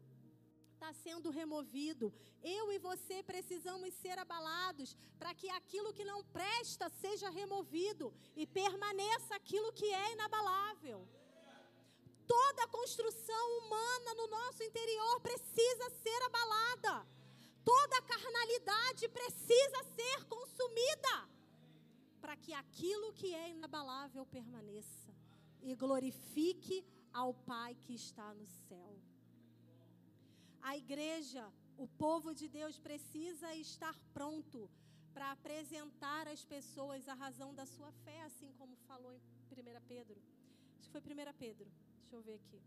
[0.73, 2.13] está sendo removido.
[2.41, 8.47] Eu e você precisamos ser abalados para que aquilo que não presta seja removido e
[8.47, 11.05] permaneça aquilo que é inabalável.
[12.25, 17.05] Toda construção humana no nosso interior precisa ser abalada.
[17.65, 21.15] Toda carnalidade precisa ser consumida
[22.21, 25.13] para que aquilo que é inabalável permaneça
[25.61, 28.97] e glorifique ao Pai que está no céu.
[30.61, 34.69] A igreja, o povo de Deus precisa estar pronto
[35.13, 40.19] para apresentar às pessoas a razão da sua fé, assim como falou em 1 Pedro.
[40.79, 41.69] Acho que foi 1 Pedro.
[42.01, 42.61] Deixa eu ver aqui.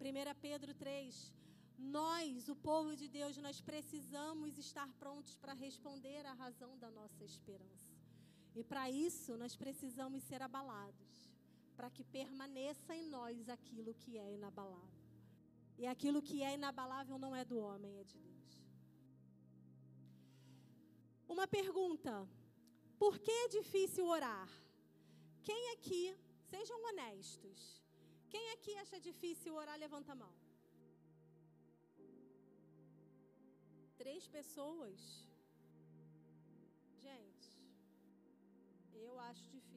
[0.00, 1.32] 1 Pedro 3.
[1.78, 7.24] Nós, o povo de Deus, nós precisamos estar prontos para responder à razão da nossa
[7.24, 7.90] esperança.
[8.54, 11.21] E para isso, nós precisamos ser abalados
[11.76, 15.02] para que permaneça em nós aquilo que é inabalável.
[15.78, 18.50] E aquilo que é inabalável não é do homem, é de Deus.
[21.34, 22.14] Uma pergunta:
[22.98, 24.48] por que é difícil orar?
[25.42, 26.16] Quem aqui,
[26.50, 27.82] sejam honestos,
[28.32, 30.32] quem aqui acha difícil orar, levanta a mão.
[34.02, 35.00] Três pessoas.
[37.06, 37.50] Gente,
[38.92, 39.71] eu acho difícil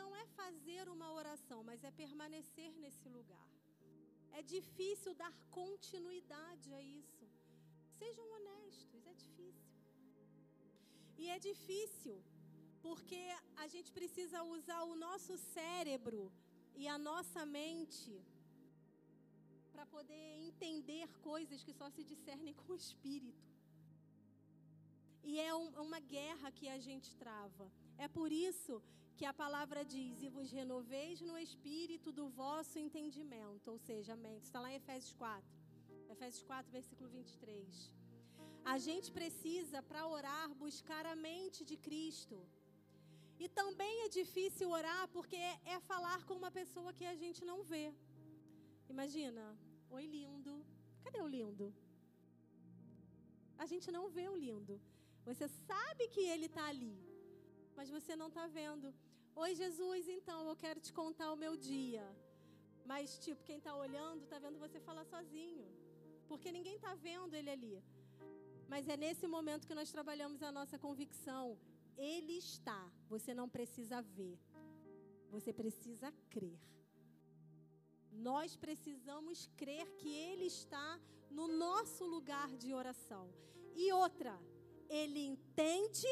[0.00, 3.48] não é fazer uma oração, mas é permanecer nesse lugar.
[4.38, 7.26] É difícil dar continuidade a isso.
[7.98, 9.72] Sejam honestos, é difícil.
[11.22, 12.16] E é difícil
[12.86, 13.22] porque
[13.64, 16.22] a gente precisa usar o nosso cérebro
[16.74, 18.14] e a nossa mente
[19.72, 23.52] para poder entender coisas que só se discernem com o espírito.
[25.22, 27.70] E é um, uma guerra que a gente trava.
[27.96, 28.82] É por isso
[29.18, 34.20] que a palavra diz: E vos renoveis no espírito do vosso entendimento, ou seja, a
[34.26, 34.44] mente.
[34.44, 35.50] Está lá em Efésios 4.
[36.14, 37.94] Efésios 4, versículo 23.
[38.64, 42.38] A gente precisa, para orar, buscar a mente de Cristo.
[43.38, 47.44] E também é difícil orar porque é, é falar com uma pessoa que a gente
[47.50, 47.86] não vê.
[48.88, 49.44] Imagina,
[49.90, 50.54] oi lindo.
[51.04, 51.74] Cadê o lindo?
[53.58, 54.80] A gente não vê o lindo.
[55.24, 56.96] Você sabe que ele está ali,
[57.76, 58.94] mas você não está vendo.
[59.34, 62.04] Oi, Jesus, então eu quero te contar o meu dia.
[62.84, 65.66] Mas, tipo, quem está olhando está vendo você falar sozinho.
[66.28, 67.82] Porque ninguém está vendo ele ali.
[68.68, 71.58] Mas é nesse momento que nós trabalhamos a nossa convicção.
[71.96, 72.80] Ele está.
[73.08, 74.38] Você não precisa ver.
[75.30, 76.58] Você precisa crer.
[78.12, 81.00] Nós precisamos crer que Ele está
[81.30, 83.32] no nosso lugar de oração.
[83.74, 84.38] E outra,
[84.88, 86.06] Ele entende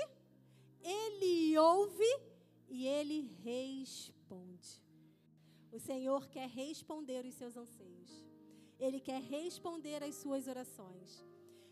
[0.83, 2.11] ele ouve
[2.69, 4.83] e ele responde.
[5.73, 8.11] O Senhor quer responder os seus anseios.
[8.79, 11.25] Ele quer responder às suas orações.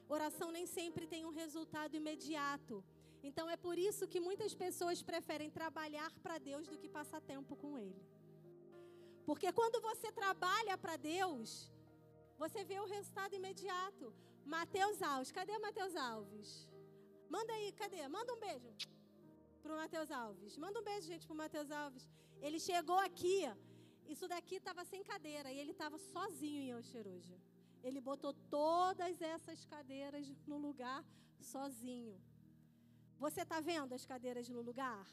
[0.09, 2.85] Oração nem sempre tem um resultado imediato.
[3.23, 7.57] Então é por isso que muitas pessoas preferem trabalhar para Deus do que passar tempo
[7.57, 8.03] com Ele.
[9.27, 11.71] Porque quando você trabalha para Deus,
[12.39, 14.15] você vê o resultado imediato.
[14.45, 16.69] Mateus Alves, cadê Mateus Alves?
[17.29, 18.07] Manda aí, cadê?
[18.09, 18.71] Manda um beijo
[19.69, 20.57] para o Matheus Alves.
[20.57, 22.05] Manda um beijo, gente, para o Matheus Alves.
[22.41, 23.41] Ele chegou aqui,
[24.13, 27.37] isso daqui estava sem cadeira e ele estava sozinho em Oxeruja.
[27.87, 31.01] Ele botou todas essas cadeiras no lugar
[31.53, 32.17] sozinho.
[33.25, 35.05] Você está vendo as cadeiras no lugar?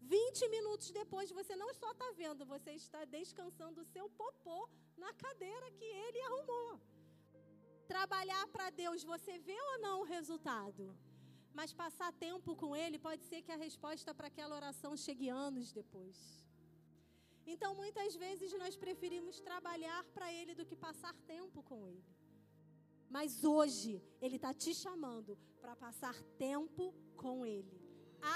[0.00, 5.12] 20 minutos depois, você não só está vendo, você está descansando o seu popô na
[5.14, 6.80] cadeira que ele arrumou.
[7.88, 10.96] Trabalhar para Deus, você vê ou não o resultado?
[11.58, 15.72] Mas passar tempo com Ele pode ser que a resposta para aquela oração chegue anos
[15.80, 16.16] depois.
[17.52, 22.04] Então, muitas vezes, nós preferimos trabalhar para Ele do que passar tempo com Ele.
[23.08, 26.16] Mas hoje, Ele está te chamando para passar
[26.48, 26.84] tempo
[27.22, 27.80] com Ele.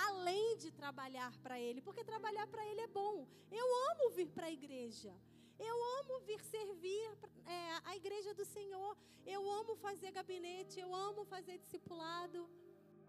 [0.07, 3.29] Além de trabalhar para Ele, porque trabalhar para Ele é bom.
[3.51, 5.13] Eu amo vir para a igreja.
[5.59, 7.07] Eu amo vir servir
[7.45, 8.97] é, a igreja do Senhor.
[9.27, 10.81] Eu amo fazer gabinete.
[10.81, 12.49] Eu amo fazer discipulado.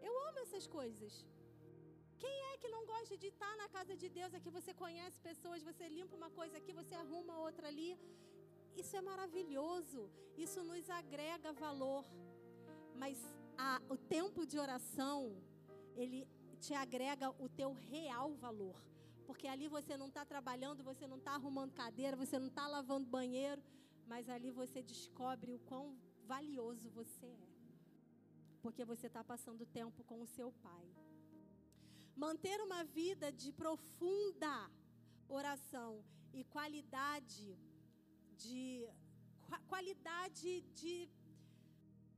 [0.07, 1.13] Eu amo essas coisas.
[2.23, 4.33] Quem é que não gosta de estar na casa de Deus?
[4.33, 7.91] Aqui você conhece pessoas, você limpa uma coisa aqui, você arruma outra ali.
[8.81, 10.01] Isso é maravilhoso.
[10.45, 12.05] Isso nos agrega valor.
[12.95, 13.17] Mas
[13.57, 15.19] a, o tempo de oração,
[15.95, 16.27] ele
[16.59, 18.77] te agrega o teu real valor.
[19.25, 23.07] Porque ali você não está trabalhando, você não está arrumando cadeira, você não está lavando
[23.07, 23.61] banheiro,
[24.07, 27.50] mas ali você descobre o quão valioso você é
[28.63, 30.85] porque você está passando tempo com o seu pai.
[32.15, 34.55] Manter uma vida de profunda
[35.27, 35.91] oração
[36.33, 37.57] e qualidade
[38.43, 38.87] de
[39.71, 41.09] qualidade de.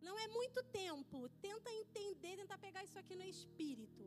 [0.02, 1.30] Não é muito tempo.
[1.48, 4.06] Tenta entender, tentar pegar isso aqui no espírito.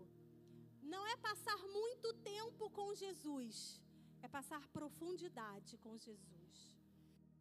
[0.83, 3.81] Não é passar muito tempo com Jesus,
[4.23, 6.77] é passar profundidade com Jesus.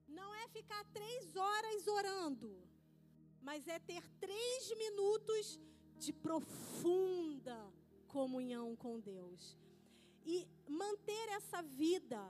[0.08, 2.52] Não é ficar três horas orando,
[3.48, 5.60] mas é ter três minutos
[6.04, 7.58] de profunda
[8.08, 9.42] comunhão com Deus.
[10.26, 12.22] E manter essa vida,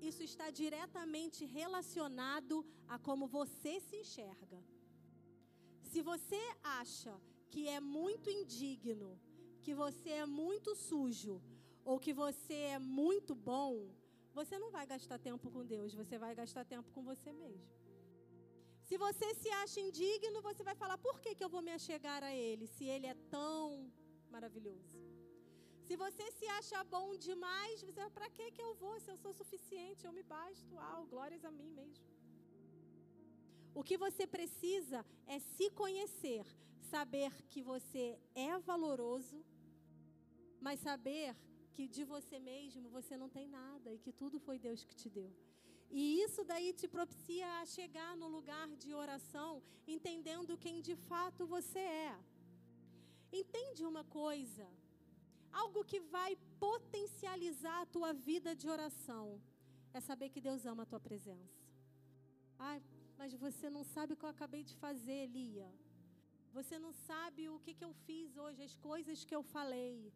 [0.00, 4.60] isso está diretamente relacionado a como você se enxerga.
[5.90, 7.14] Se você acha
[7.50, 9.20] que é muito indigno,
[9.62, 11.36] que você é muito sujo,
[11.84, 13.90] ou que você é muito bom,
[14.32, 17.83] você não vai gastar tempo com Deus, você vai gastar tempo com você mesmo.
[18.88, 22.22] Se você se acha indigno, você vai falar: por que, que eu vou me achegar
[22.22, 23.90] a Ele, se Ele é tão
[24.34, 24.98] maravilhoso?
[25.86, 29.16] Se você se acha bom demais, você vai: para que, que eu vou, se eu
[29.24, 32.04] sou suficiente, eu me basto, ah, glórias a mim mesmo.
[33.74, 36.44] O que você precisa é se conhecer,
[36.92, 38.04] saber que você
[38.34, 39.38] é valoroso,
[40.60, 41.34] mas saber
[41.74, 45.10] que de você mesmo você não tem nada e que tudo foi Deus que te
[45.10, 45.30] deu.
[45.90, 51.46] E isso daí te propicia a chegar no lugar de oração, entendendo quem de fato
[51.46, 52.18] você é.
[53.32, 54.66] Entende uma coisa?
[55.52, 59.40] Algo que vai potencializar a tua vida de oração
[59.92, 61.62] é saber que Deus ama a tua presença.
[62.58, 62.82] Ai,
[63.16, 65.70] mas você não sabe o que eu acabei de fazer, Lia.
[66.52, 70.12] Você não sabe o que, que eu fiz hoje, as coisas que eu falei.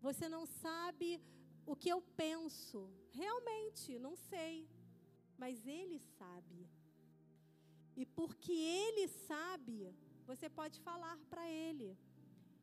[0.00, 1.20] Você não sabe
[1.66, 2.88] o que eu penso.
[3.12, 4.68] Realmente, não sei.
[5.42, 6.60] Mas Ele sabe.
[8.00, 9.76] E porque Ele sabe,
[10.30, 11.90] você pode falar para Ele.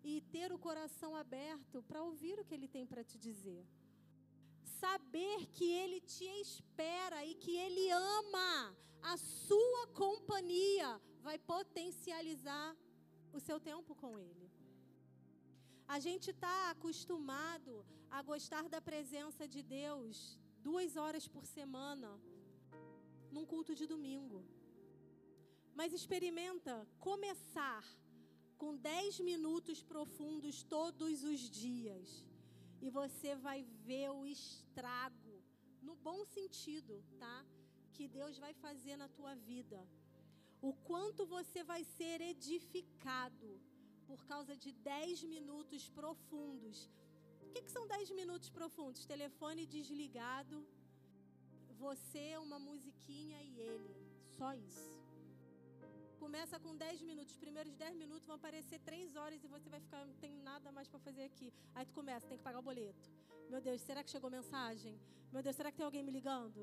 [0.03, 3.63] E ter o coração aberto para ouvir o que Ele tem para te dizer.
[4.81, 7.85] Saber que Ele te espera e que Ele
[8.19, 10.89] ama a sua companhia
[11.27, 12.69] vai potencializar
[13.33, 14.47] o seu tempo com Ele.
[15.87, 17.73] A gente está acostumado
[18.09, 22.09] a gostar da presença de Deus duas horas por semana,
[23.31, 24.43] num culto de domingo.
[25.75, 27.83] Mas experimenta começar
[28.57, 32.25] com dez minutos profundos todos os dias.
[32.81, 35.35] E você vai ver o estrago,
[35.81, 37.45] no bom sentido, tá?
[37.93, 39.79] Que Deus vai fazer na tua vida.
[40.61, 43.49] O quanto você vai ser edificado
[44.07, 46.89] por causa de 10 minutos profundos.
[47.41, 49.05] O que, que são 10 minutos profundos?
[49.05, 50.65] Telefone desligado,
[51.85, 53.91] você, uma musiquinha e ele.
[54.37, 54.91] Só isso.
[56.23, 57.33] Começa com 10 minutos.
[57.33, 60.71] Os primeiros 10 minutos vão aparecer 3 horas e você vai ficar, não tem nada
[60.77, 61.47] mais para fazer aqui.
[61.75, 63.09] Aí tu começa, tem que pagar o boleto.
[63.51, 64.95] Meu Deus, será que chegou mensagem?
[65.31, 66.61] Meu Deus, será que tem alguém me ligando?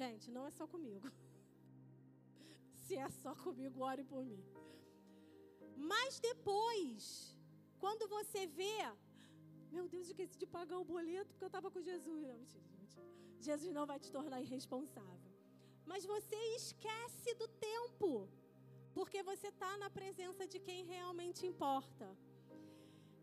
[0.00, 1.08] Gente, não é só comigo.
[2.84, 4.42] Se é só comigo, ore por mim.
[5.92, 7.36] Mas depois,
[7.82, 8.78] quando você vê,
[9.76, 12.22] meu Deus, esqueci de pagar o boleto porque eu estava com Jesus.
[12.28, 12.75] Não, mentira.
[13.50, 15.32] Jesus não vai te tornar irresponsável.
[15.90, 18.28] Mas você esquece do tempo,
[18.96, 22.08] porque você está na presença de quem realmente importa.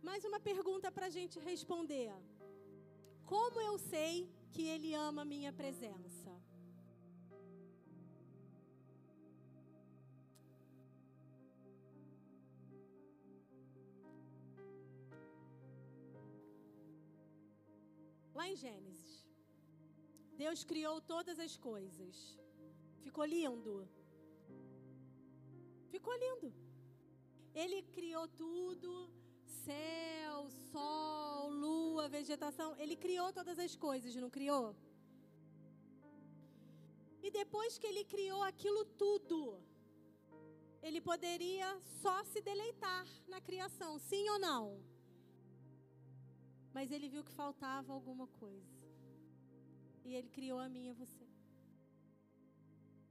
[0.10, 2.14] Mais uma pergunta para a gente responder:
[3.34, 6.32] Como eu sei que Ele ama a minha presença?
[18.34, 19.23] Lá em Gênesis,
[20.38, 22.16] Deus criou todas as coisas.
[23.02, 23.88] Ficou lindo.
[25.94, 26.54] Ficou lindo.
[27.54, 29.10] Ele criou tudo:
[29.66, 32.76] céu, sol, lua, vegetação.
[32.78, 34.76] Ele criou todas as coisas, não criou?
[37.22, 39.40] E depois que ele criou aquilo tudo,
[40.82, 41.70] ele poderia
[42.02, 44.64] só se deleitar na criação, sim ou não?
[46.74, 48.73] Mas ele viu que faltava alguma coisa.
[50.06, 51.28] E ele criou a mim e a você.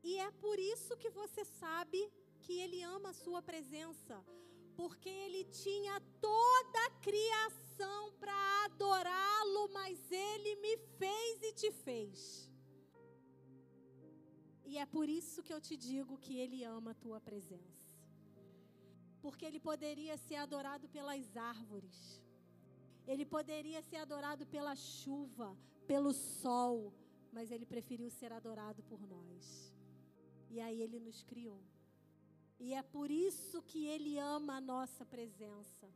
[0.03, 2.01] E é por isso que você sabe
[2.41, 4.17] que ele ama a sua presença.
[4.75, 12.51] Porque ele tinha toda a criação para adorá-lo, mas ele me fez e te fez.
[14.65, 17.93] E é por isso que eu te digo que ele ama a tua presença.
[19.21, 22.23] Porque ele poderia ser adorado pelas árvores
[23.07, 26.93] ele poderia ser adorado pela chuva, pelo sol,
[27.33, 29.75] mas ele preferiu ser adorado por nós.
[30.51, 31.63] E aí ele nos criou.
[32.59, 35.87] E é por isso que ele ama a nossa presença.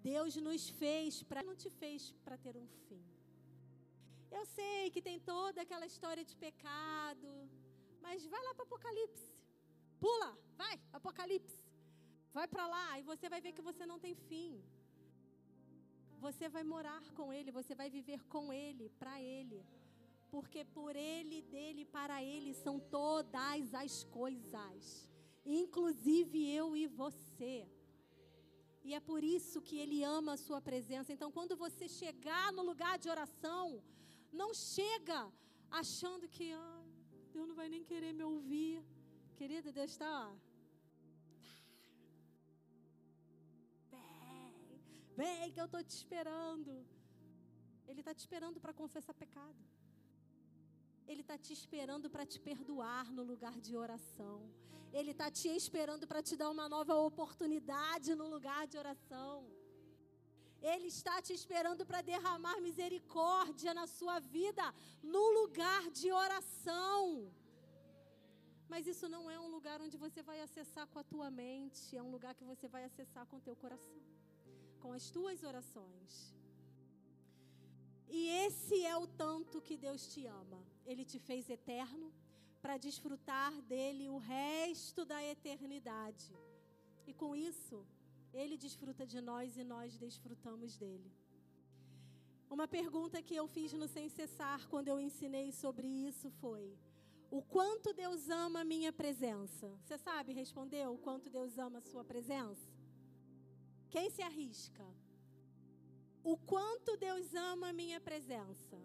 [0.00, 3.02] Deus nos fez para não te fez para ter um fim.
[4.30, 7.28] Eu sei que tem toda aquela história de pecado,
[8.00, 9.30] Mas vai lá para Apocalipse.
[10.02, 11.62] Pula, vai, Apocalipse.
[12.32, 14.62] Vai para lá e você vai ver que você não tem fim.
[16.20, 19.64] Você vai morar com Ele, você vai viver com Ele, para Ele.
[20.30, 25.08] Porque por Ele, dele, para Ele são todas as coisas,
[25.44, 27.66] inclusive eu e você.
[28.84, 31.12] E é por isso que Ele ama a sua presença.
[31.12, 33.82] Então, quando você chegar no lugar de oração,
[34.32, 35.20] não chega
[35.70, 36.82] achando que ah,
[37.32, 38.84] Deus não vai nem querer me ouvir.
[39.36, 40.32] Querida, Deus está,
[45.18, 46.72] Vem que eu estou te esperando.
[47.88, 49.60] Ele está te esperando para confessar pecado.
[51.10, 54.36] Ele está te esperando para te perdoar no lugar de oração.
[54.98, 59.36] Ele está te esperando para te dar uma nova oportunidade no lugar de oração.
[60.72, 64.66] Ele está te esperando para derramar misericórdia na sua vida
[65.14, 67.04] no lugar de oração.
[68.72, 72.02] Mas isso não é um lugar onde você vai acessar com a tua mente, é
[72.08, 74.00] um lugar que você vai acessar com o teu coração
[74.82, 76.34] com as tuas orações.
[78.08, 80.60] E esse é o tanto que Deus te ama.
[80.86, 82.12] Ele te fez eterno
[82.62, 86.32] para desfrutar dele o resto da eternidade.
[87.06, 87.86] E com isso,
[88.32, 91.10] ele desfruta de nós e nós desfrutamos dele.
[92.50, 96.76] Uma pergunta que eu fiz no Sem Cessar quando eu ensinei sobre isso foi:
[97.30, 99.70] O quanto Deus ama a minha presença?
[99.84, 102.77] Você sabe responder o quanto Deus ama a sua presença?
[103.90, 104.84] Quem se arrisca?
[106.22, 108.76] O quanto Deus ama a minha presença?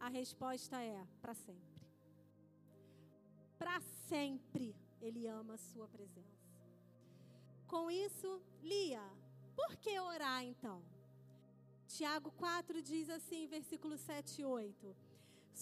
[0.00, 1.86] A resposta é: para sempre.
[3.58, 6.46] Para sempre Ele ama a sua presença.
[7.66, 9.02] Com isso, Lia,
[9.54, 10.82] por que orar então?
[11.86, 14.96] Tiago 4 diz assim, versículo 7 e 8.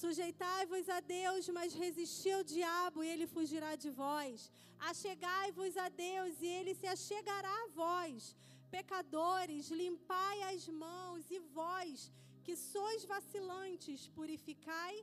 [0.03, 4.51] Sujeitai-vos a Deus, mas resisti ao diabo e ele fugirá de vós.
[4.91, 8.35] Achegai-vos a Deus e ele se achegará a vós.
[8.77, 12.11] Pecadores, limpai as mãos e vós,
[12.45, 14.95] que sois vacilantes, purificai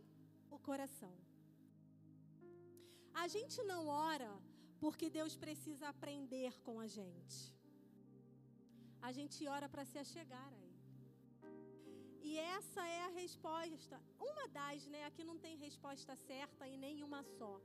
[0.56, 1.16] o coração.
[3.24, 4.32] A gente não ora
[4.84, 7.40] porque Deus precisa aprender com a gente.
[9.02, 10.61] A gente ora para se achegar a.
[12.22, 14.00] E essa é a resposta.
[14.20, 15.06] Uma das, né?
[15.06, 17.60] Aqui não tem resposta certa e nenhuma só.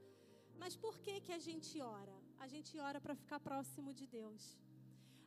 [0.58, 2.16] Mas por que que a gente ora?
[2.38, 4.42] A gente ora para ficar próximo de Deus.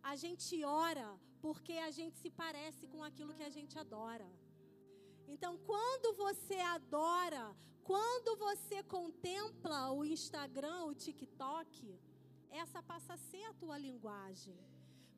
[0.01, 1.09] A gente ora
[1.41, 4.29] porque a gente se parece com aquilo que a gente adora.
[5.27, 11.99] Então, quando você adora, quando você contempla o Instagram, o TikTok,
[12.49, 14.57] essa passa a ser a tua linguagem.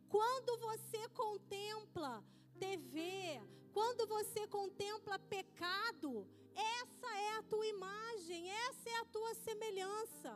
[0.10, 2.24] Quando você contempla
[2.60, 3.42] TV,
[3.74, 10.32] quando você contempla pecado, essa é a tua imagem, essa é a tua semelhança.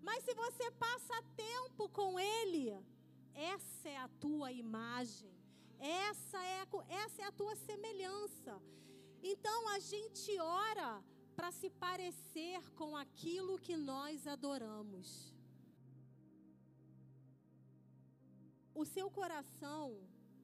[0.00, 2.76] Mas se você passa tempo com Ele,
[3.34, 5.32] essa é a tua imagem,
[5.78, 8.60] essa é, essa é a tua semelhança.
[9.22, 11.02] Então a gente ora
[11.36, 15.32] para se parecer com aquilo que nós adoramos.
[18.74, 20.00] O seu coração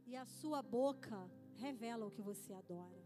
[0.06, 1.28] e a sua boca
[1.66, 3.02] revela o que você adora.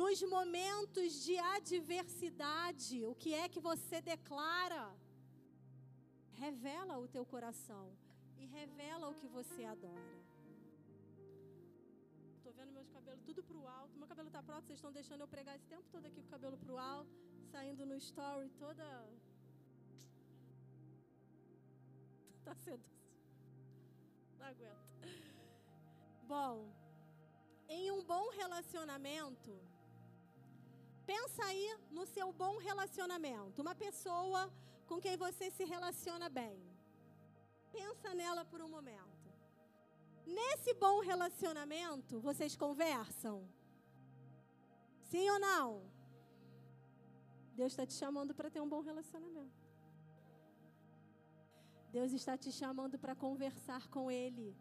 [0.00, 4.84] Nos momentos de adversidade, o que é que você declara?
[6.44, 7.86] Revela o teu coração
[8.38, 10.16] e revela o que você adora.
[12.36, 13.98] Estou vendo meus cabelos tudo para o alto.
[13.98, 16.34] Meu cabelo está pronto, vocês estão deixando eu pregar esse tempo todo aqui com o
[16.36, 17.14] cabelo para o alto,
[17.52, 18.84] saindo no story toda.
[22.38, 22.96] Está sedução.
[24.38, 24.86] Não aguento.
[26.28, 26.54] Bom,
[27.68, 29.52] em um bom relacionamento,
[31.04, 34.52] pensa aí no seu bom relacionamento, uma pessoa
[34.86, 36.56] com quem você se relaciona bem.
[37.72, 39.26] Pensa nela por um momento.
[40.26, 43.48] Nesse bom relacionamento, vocês conversam?
[45.10, 45.96] Sim ou não?
[47.54, 49.66] Deus está te chamando para ter um bom relacionamento.
[51.90, 54.54] Deus está te chamando para conversar com Ele.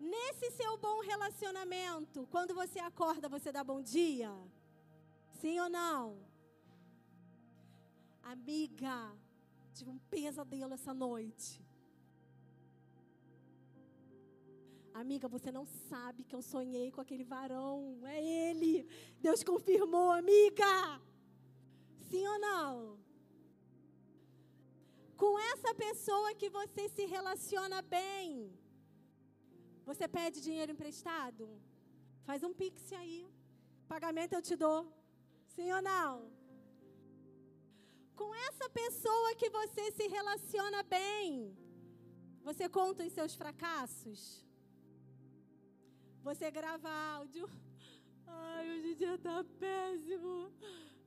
[0.00, 4.32] Nesse seu bom relacionamento, quando você acorda, você dá bom dia?
[5.40, 6.18] Sim ou não?
[8.22, 9.14] Amiga,
[9.74, 11.62] tive um pesadelo essa noite.
[14.94, 18.00] Amiga, você não sabe que eu sonhei com aquele varão.
[18.04, 18.88] É ele.
[19.20, 21.00] Deus confirmou, amiga.
[22.08, 22.98] Sim ou não?
[25.16, 28.59] Com essa pessoa que você se relaciona bem.
[29.90, 31.44] Você pede dinheiro emprestado?
[32.26, 33.20] Faz um pix aí.
[33.92, 34.80] Pagamento eu te dou.
[35.54, 36.12] Sim ou não?
[38.20, 41.56] Com essa pessoa que você se relaciona bem,
[42.48, 44.22] você conta os seus fracassos?
[46.28, 47.50] Você grava áudio?
[48.28, 50.52] Ai, hoje o dia tá péssimo.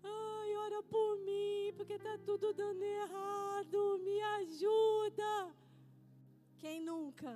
[0.04, 4.00] Ai, ora por mim, porque tá tudo dando errado.
[4.04, 5.34] Me ajuda.
[6.58, 7.34] Quem nunca?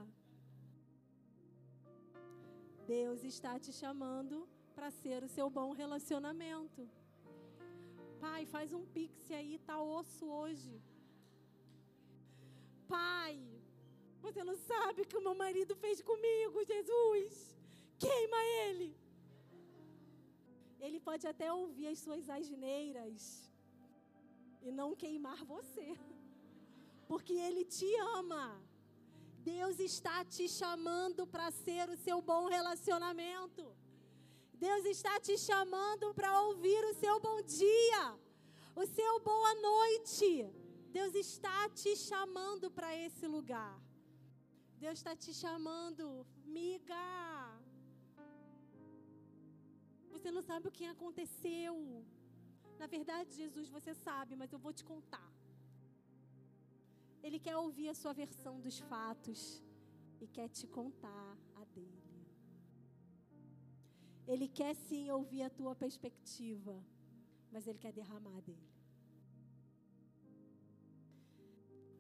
[2.96, 6.82] Deus está te chamando para ser o seu bom relacionamento.
[8.26, 10.74] Pai, faz um pix aí, tá osso hoje.
[12.88, 13.34] Pai,
[14.22, 17.34] você não sabe o que o meu marido fez comigo, Jesus.
[18.06, 18.90] Queima ele.
[20.80, 23.52] Ele pode até ouvir as suas asneiras
[24.62, 25.88] e não queimar você,
[27.10, 28.46] porque ele te ama.
[29.52, 33.64] Deus está te chamando para ser o seu bom relacionamento.
[34.66, 38.04] Deus está te chamando para ouvir o seu bom dia,
[38.82, 40.30] o seu boa noite.
[40.98, 43.76] Deus está te chamando para esse lugar.
[44.84, 46.06] Deus está te chamando,
[46.58, 47.08] miga.
[50.14, 51.76] Você não sabe o que aconteceu.
[52.82, 55.27] Na verdade, Jesus, você sabe, mas eu vou te contar.
[57.28, 59.40] Ele quer ouvir a sua versão dos fatos
[60.24, 61.30] e quer te contar
[61.62, 62.04] a dele.
[64.34, 66.76] Ele quer sim ouvir a tua perspectiva,
[67.52, 68.70] mas ele quer derramar dele.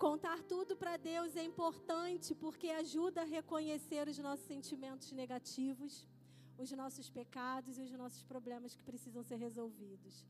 [0.06, 5.94] Contar tudo para Deus é importante porque ajuda a reconhecer os nossos sentimentos negativos
[6.58, 10.26] os nossos pecados e os nossos problemas que precisam ser resolvidos.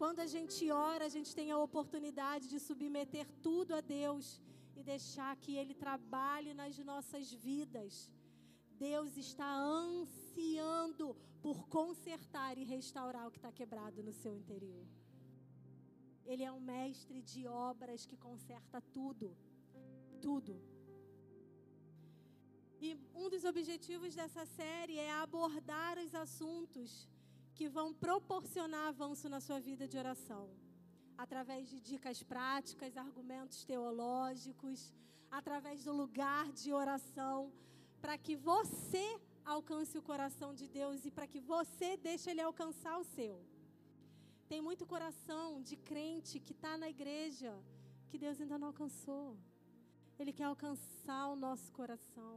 [0.00, 4.26] Quando a gente ora, a gente tem a oportunidade de submeter tudo a Deus
[4.76, 8.08] e deixar que Ele trabalhe nas nossas vidas.
[8.88, 11.06] Deus está ansiando
[11.42, 14.86] por consertar e restaurar o que está quebrado no seu interior.
[16.24, 19.36] Ele é um mestre de obras que conserta tudo.
[20.28, 20.54] Tudo.
[22.80, 27.08] E um dos objetivos dessa série é abordar os assuntos
[27.58, 30.44] que vão proporcionar avanço na sua vida de oração,
[31.24, 34.92] através de dicas práticas, argumentos teológicos,
[35.38, 37.38] através do lugar de oração,
[38.02, 39.06] para que você
[39.44, 43.34] alcance o coração de Deus e para que você deixe Ele alcançar o seu.
[44.50, 47.52] Tem muito coração de crente que está na igreja
[48.08, 49.36] que Deus ainda não alcançou.
[50.16, 52.36] Ele quer alcançar o nosso coração.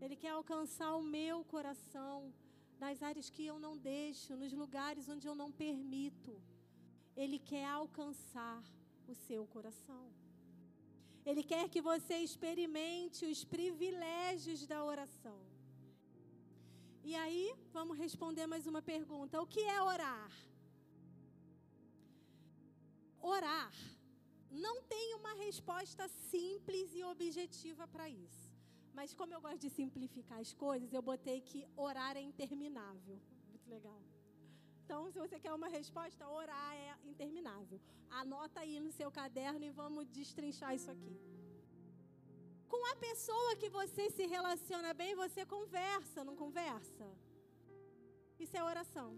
[0.00, 2.32] Ele quer alcançar o meu coração
[2.80, 6.34] nas áreas que eu não deixo, nos lugares onde eu não permito.
[7.16, 8.62] Ele quer alcançar
[9.06, 10.04] o seu coração.
[11.26, 15.38] Ele quer que você experimente os privilégios da oração.
[17.04, 20.32] E aí, vamos responder mais uma pergunta: o que é orar?
[23.20, 23.74] Orar
[24.50, 28.47] não tem uma resposta simples e objetiva para isso.
[28.98, 33.16] Mas como eu gosto de simplificar as coisas, eu botei que orar é interminável.
[33.50, 34.00] Muito legal.
[34.80, 37.78] Então, se você quer uma resposta, orar é interminável.
[38.22, 41.14] Anota aí no seu caderno e vamos destrinchar isso aqui.
[42.72, 47.08] Com a pessoa que você se relaciona bem, você conversa, não conversa?
[48.44, 49.10] Isso é oração.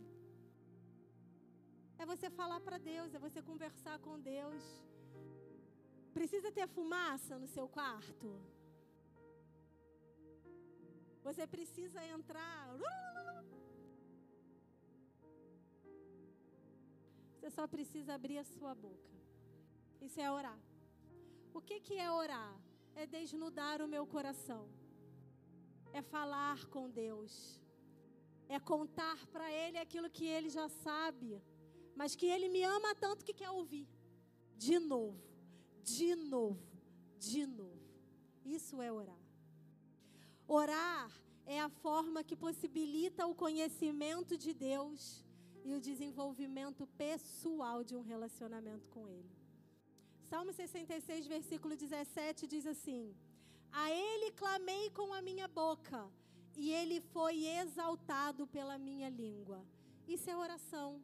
[1.99, 4.63] É você falar para Deus, é você conversar com Deus.
[6.13, 8.31] Precisa ter fumaça no seu quarto?
[11.23, 12.77] Você precisa entrar.
[17.35, 19.11] Você só precisa abrir a sua boca.
[20.01, 20.59] Isso é orar.
[21.53, 22.55] O que, que é orar?
[22.95, 24.69] É desnudar o meu coração.
[25.93, 27.61] É falar com Deus.
[28.49, 31.41] É contar para Ele aquilo que Ele já sabe.
[31.95, 33.87] Mas que Ele me ama tanto que quer ouvir.
[34.57, 35.23] De novo.
[35.83, 36.63] De novo.
[37.19, 37.81] De novo.
[38.45, 39.20] Isso é orar.
[40.53, 41.09] Orar
[41.47, 45.25] é a forma que possibilita o conhecimento de Deus
[45.65, 49.31] e o desenvolvimento pessoal de um relacionamento com Ele.
[50.25, 53.15] Salmo 66, versículo 17 diz assim:
[53.71, 56.11] A Ele clamei com a minha boca,
[56.57, 59.65] e Ele foi exaltado pela minha língua.
[60.09, 61.01] Isso é oração.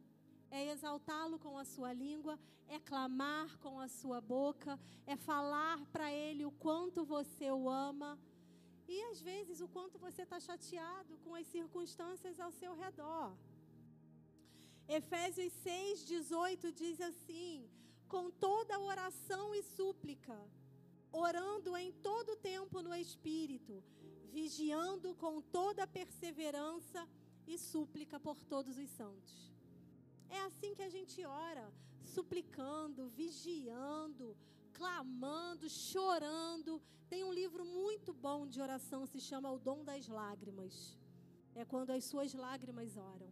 [0.51, 2.37] É exaltá-lo com a sua língua,
[2.67, 8.19] é clamar com a sua boca, é falar para Ele o quanto você o ama
[8.87, 13.35] e às vezes o quanto você está chateado com as circunstâncias ao seu redor.
[14.87, 17.69] Efésios 6, 18 diz assim:
[18.07, 20.37] com toda oração e súplica,
[21.11, 23.83] orando em todo tempo no Espírito,
[24.31, 27.07] vigiando com toda perseverança
[27.45, 29.51] e súplica por todos os santos.
[30.29, 31.71] É assim que a gente ora,
[32.03, 34.35] suplicando, vigiando,
[34.77, 36.81] clamando, chorando.
[37.09, 40.97] Tem um livro muito bom de oração, se chama O Dom das Lágrimas.
[41.55, 43.29] É quando as suas lágrimas oram.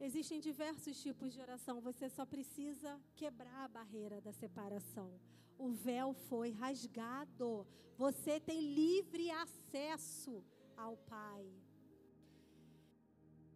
[0.00, 5.10] Existem diversos tipos de oração, você só precisa quebrar a barreira da separação.
[5.58, 7.66] O véu foi rasgado,
[7.96, 10.44] você tem livre acesso
[10.76, 11.44] ao Pai.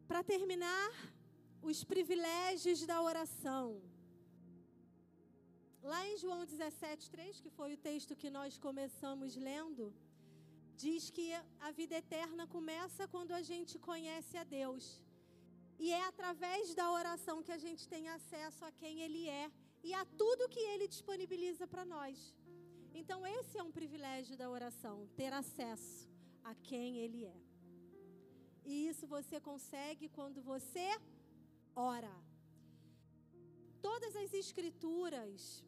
[0.06, 0.90] Para terminar,
[1.60, 3.82] os privilégios da oração.
[5.82, 9.94] Lá em João 17, 3, que foi o texto que nós começamos lendo,
[10.76, 15.00] diz que a vida eterna começa quando a gente conhece a Deus.
[15.78, 19.50] E é através da oração que a gente tem acesso a quem Ele é
[19.82, 22.34] e a tudo que Ele disponibiliza para nós.
[22.92, 26.08] Então, esse é um privilégio da oração, ter acesso
[26.42, 27.40] a quem Ele é.
[28.64, 30.88] E isso você consegue quando você
[31.74, 32.14] ora.
[33.80, 35.64] Todas as escrituras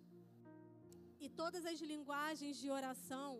[1.21, 3.31] e todas as linguagens de oração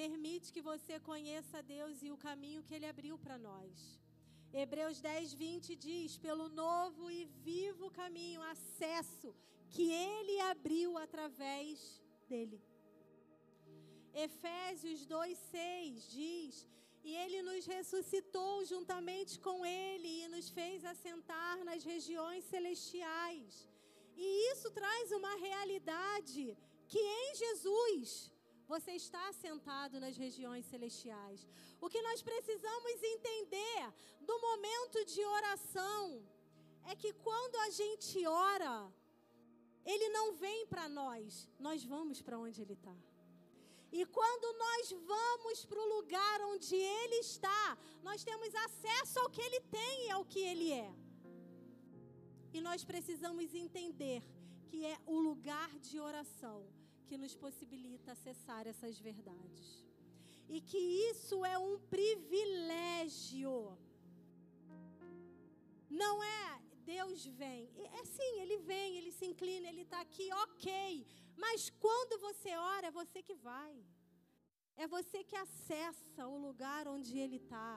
[0.00, 3.72] permite que você conheça Deus e o caminho que ele abriu para nós.
[4.52, 9.34] Hebreus 10, 20 diz: pelo novo e vivo caminho, acesso
[9.74, 12.60] que ele abriu através dele.
[14.12, 16.66] Efésios 2, 6 diz
[17.02, 23.68] e ele nos ressuscitou juntamente com ele e nos fez assentar nas regiões celestiais.
[24.16, 26.56] E isso traz uma realidade
[26.90, 28.32] que em Jesus
[28.72, 31.40] você está assentado nas regiões celestiais.
[31.84, 33.82] O que nós precisamos entender
[34.28, 36.04] do momento de oração
[36.90, 38.74] é que quando a gente ora,
[39.92, 42.96] ele não vem para nós, nós vamos para onde ele está.
[43.98, 47.76] E quando nós vamos para o lugar onde Ele está,
[48.08, 50.90] nós temos acesso ao que Ele tem e ao que Ele é.
[52.52, 54.22] E nós precisamos entender
[54.68, 56.58] que é o lugar de oração
[57.10, 59.68] que nos possibilita acessar essas verdades.
[60.54, 60.80] E que
[61.10, 63.54] isso é um privilégio.
[66.02, 66.46] Não é
[66.94, 67.62] Deus vem.
[68.00, 70.70] É sim, Ele vem, Ele se inclina, Ele está aqui, ok.
[71.44, 73.72] Mas quando você ora, é você que vai.
[74.82, 77.72] É você que acessa o lugar onde ele está.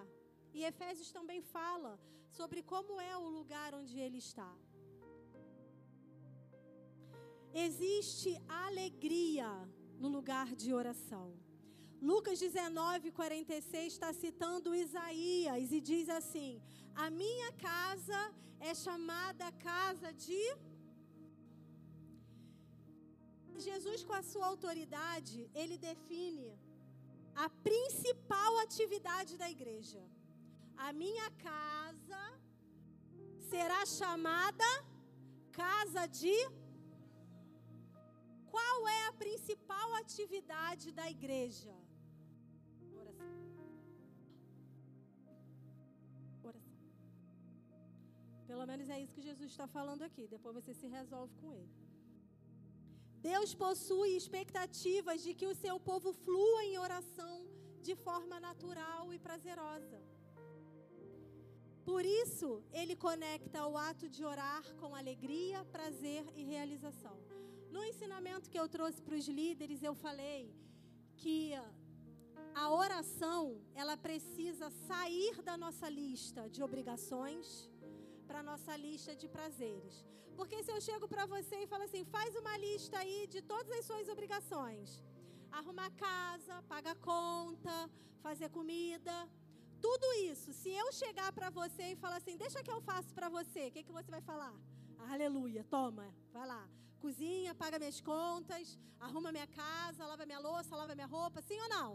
[0.54, 1.92] E Efésios também fala
[2.38, 4.52] sobre como é o lugar onde ele está.
[7.54, 9.50] Existe alegria
[10.00, 11.34] no lugar de oração.
[12.02, 16.62] Lucas 19, 46 está citando Isaías e diz assim:
[16.96, 18.22] A minha casa
[18.60, 20.44] é chamada casa de
[23.66, 26.50] Jesus, com a sua autoridade, ele define
[27.36, 30.02] a principal atividade da igreja.
[30.76, 32.24] A minha casa
[33.50, 34.70] será chamada
[35.52, 36.36] casa de.
[38.56, 41.76] Qual é a principal atividade da igreja?
[43.02, 43.40] Oração.
[46.50, 46.84] Oração.
[48.52, 50.26] Pelo menos é isso que Jesus está falando aqui.
[50.36, 51.74] Depois você se resolve com ele.
[53.32, 57.36] Deus possui expectativas de que o seu povo flua em oração
[57.88, 60.00] de forma natural e prazerosa.
[61.90, 62.50] Por isso,
[62.82, 67.18] ele conecta o ato de orar com alegria, prazer e realização.
[67.76, 70.42] No ensinamento que eu trouxe para os líderes, eu falei
[71.22, 71.38] que
[72.64, 73.42] a oração,
[73.82, 77.48] ela precisa sair da nossa lista de obrigações
[78.28, 79.96] para nossa lista de prazeres.
[80.38, 83.72] Porque se eu chego para você e falo assim, faz uma lista aí de todas
[83.80, 85.02] as suas obrigações.
[85.60, 87.76] Arrumar casa, pagar conta,
[88.28, 89.16] fazer comida,
[89.88, 90.54] tudo isso.
[90.62, 93.72] Se eu chegar para você e falar assim, deixa que eu faço para você, o
[93.72, 94.56] que, que você vai falar?
[95.14, 96.64] Aleluia, toma, vai lá.
[97.04, 98.66] Cozinha, paga minhas contas,
[99.06, 101.90] arruma minha casa, lava minha louça, lava minha roupa, sim ou não?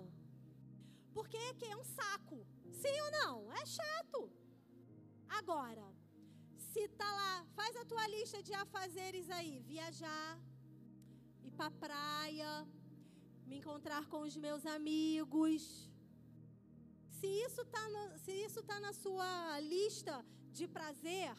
[1.17, 2.39] Porque que é um saco.
[2.83, 3.35] Sim ou não?
[3.61, 4.21] É chato.
[5.39, 5.87] Agora,
[6.71, 10.31] se tá lá, faz a tua lista de afazeres aí, viajar,
[11.47, 12.53] ir para praia,
[13.49, 15.63] me encontrar com os meus amigos.
[17.19, 19.31] Se isso tá no, se isso tá na sua
[19.75, 20.17] lista
[20.59, 21.35] de prazer,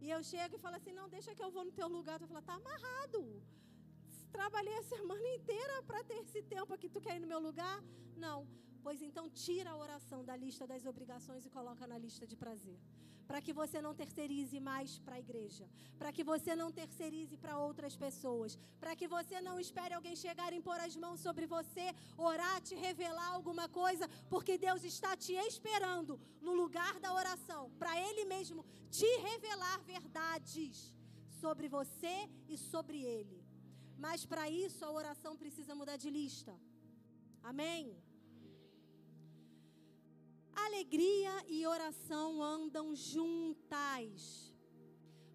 [0.00, 2.26] e eu chego e falo assim, não, deixa que eu vou no teu lugar, tu
[2.26, 3.42] vai falar, tá amarrado.
[4.30, 7.82] Trabalhei a semana inteira para ter esse tempo aqui, tu quer ir no meu lugar?
[8.16, 8.46] Não,
[8.86, 12.76] Pois então tira a oração da lista das obrigações e coloca na lista de prazer.
[13.28, 15.64] Para que você não terceirize mais para a igreja.
[16.00, 18.56] Para que você não terceirize para outras pessoas.
[18.82, 22.76] Para que você não espere alguém chegar e pôr as mãos sobre você, orar, te
[22.86, 24.06] revelar alguma coisa.
[24.34, 27.62] Porque Deus está te esperando no lugar da oração.
[27.82, 30.94] Para Ele mesmo te revelar verdades
[31.42, 32.16] sobre você
[32.48, 33.44] e sobre Ele.
[33.98, 36.54] Mas para isso a oração precisa mudar de lista.
[37.42, 38.05] Amém?
[40.64, 44.20] Alegria e oração andam juntas.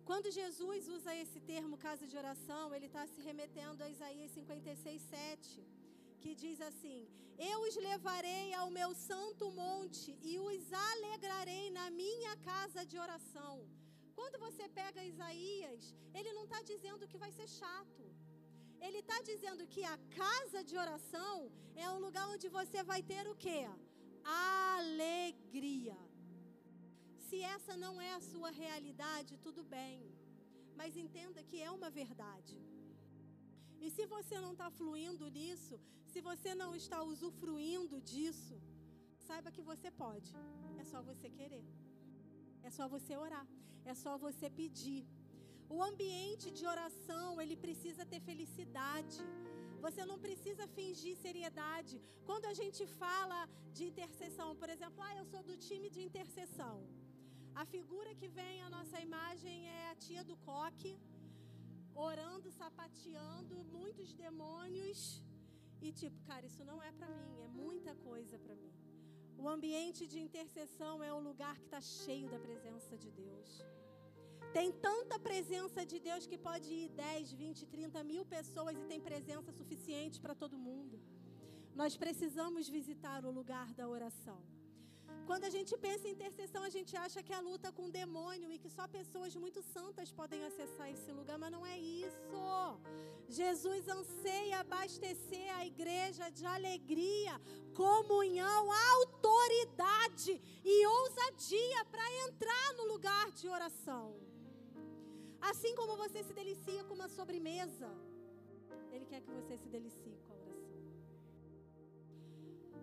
[0.09, 5.01] Quando Jesus usa esse termo casa de oração, ele está se remetendo a Isaías 56,
[5.01, 5.63] 7,
[6.21, 6.99] que diz assim:
[7.51, 13.53] Eu os levarei ao meu santo monte e os alegrarei na minha casa de oração.
[14.17, 15.83] Quando você pega Isaías,
[16.17, 18.03] ele não está dizendo que vai ser chato.
[18.85, 21.35] Ele está dizendo que a casa de oração
[21.75, 23.61] é um lugar onde você vai ter o quê?
[24.23, 25.97] Alegria.
[27.27, 29.99] Se essa não é a sua realidade, tudo bem.
[30.75, 32.57] Mas entenda que é uma verdade.
[33.79, 35.79] E se você não está fluindo nisso,
[36.11, 38.55] se você não está usufruindo disso,
[39.27, 40.31] saiba que você pode.
[40.81, 41.65] É só você querer.
[42.63, 43.47] É só você orar.
[43.85, 45.03] É só você pedir.
[45.69, 49.19] O ambiente de oração, ele precisa ter felicidade.
[49.85, 51.95] Você não precisa fingir seriedade.
[52.29, 53.39] Quando a gente fala
[53.77, 56.75] de intercessão, por exemplo, ah, eu sou do time de intercessão.
[57.61, 60.93] A figura que vem à nossa imagem é a tia do coque,
[61.93, 64.99] orando, sapateando, muitos demônios.
[65.81, 68.73] E tipo, cara, isso não é para mim, é muita coisa para mim.
[69.43, 73.49] O ambiente de intercessão é um lugar que está cheio da presença de Deus.
[74.57, 78.99] Tem tanta presença de Deus que pode ir 10, 20, 30 mil pessoas e tem
[78.99, 80.99] presença suficiente para todo mundo.
[81.73, 84.39] Nós precisamos visitar o lugar da oração.
[85.25, 87.91] Quando a gente pensa em intercessão, a gente acha que é a luta com o
[87.91, 92.33] demônio e que só pessoas muito santas podem acessar esse lugar, mas não é isso.
[93.29, 97.39] Jesus anseia abastecer a igreja de alegria,
[97.73, 98.63] comunhão,
[98.95, 100.33] autoridade
[100.65, 104.30] e ousadia para entrar no lugar de oração.
[105.49, 107.89] Assim como você se delicia com uma sobremesa,
[108.91, 110.71] Ele quer que você se delicie com a oração.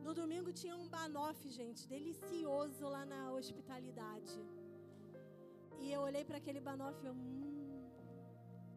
[0.07, 4.39] No domingo tinha um banoff, gente, delicioso lá na hospitalidade.
[5.83, 7.89] E eu olhei para aquele banoff e hum,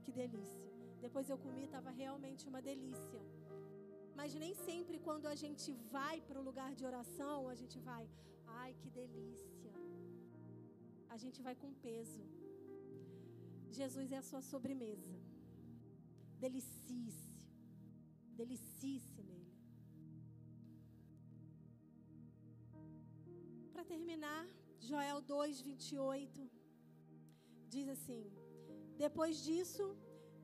[0.04, 0.72] que delícia.
[1.06, 3.22] Depois eu comi, estava realmente uma delícia.
[4.20, 8.04] Mas nem sempre quando a gente vai para o lugar de oração, a gente vai,
[8.64, 9.74] ai que delícia.
[11.10, 12.24] A gente vai com peso.
[13.80, 15.14] Jesus é a sua sobremesa.
[16.44, 17.32] Delicie-se.
[19.28, 19.52] Nele.
[23.74, 24.44] Para terminar,
[24.90, 26.50] Joel 2, 28
[27.74, 28.24] diz assim:
[29.04, 29.86] Depois disso,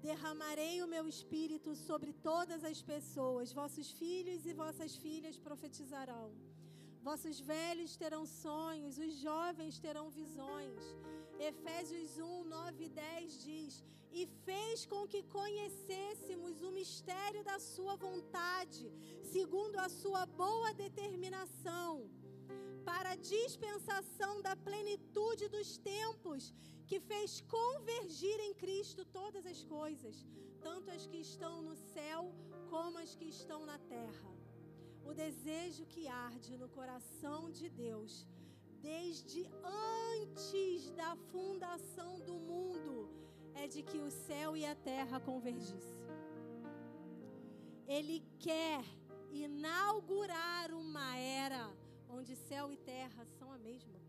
[0.07, 6.27] derramarei o meu espírito sobre todas as pessoas, vossos filhos e vossas filhas profetizarão.
[7.07, 10.81] Vossos velhos terão sonhos, os jovens terão visões.
[11.39, 17.95] Efésios 1, 9 e 10 diz: E fez com que conhecêssemos o mistério da Sua
[17.95, 22.09] vontade, segundo a Sua boa determinação,
[22.83, 26.53] para a dispensação da plenitude dos tempos,
[26.87, 30.25] que fez convergir em Cristo todas as coisas,
[30.61, 32.33] tanto as que estão no céu
[32.69, 34.31] como as que estão na terra.
[35.05, 38.25] O desejo que arde no coração de Deus
[38.81, 43.09] desde antes da fundação do mundo,
[43.53, 46.07] é de que o céu e a terra convergissem.
[47.87, 48.83] Ele quer
[49.31, 51.71] inaugurar uma era
[52.09, 54.07] onde céu e terra são a mesma coisa.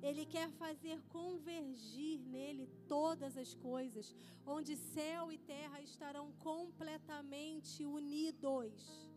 [0.00, 4.14] Ele quer fazer convergir nele todas as coisas,
[4.46, 9.10] onde céu e terra estarão completamente unidos.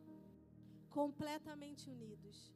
[0.90, 2.52] Completamente unidos.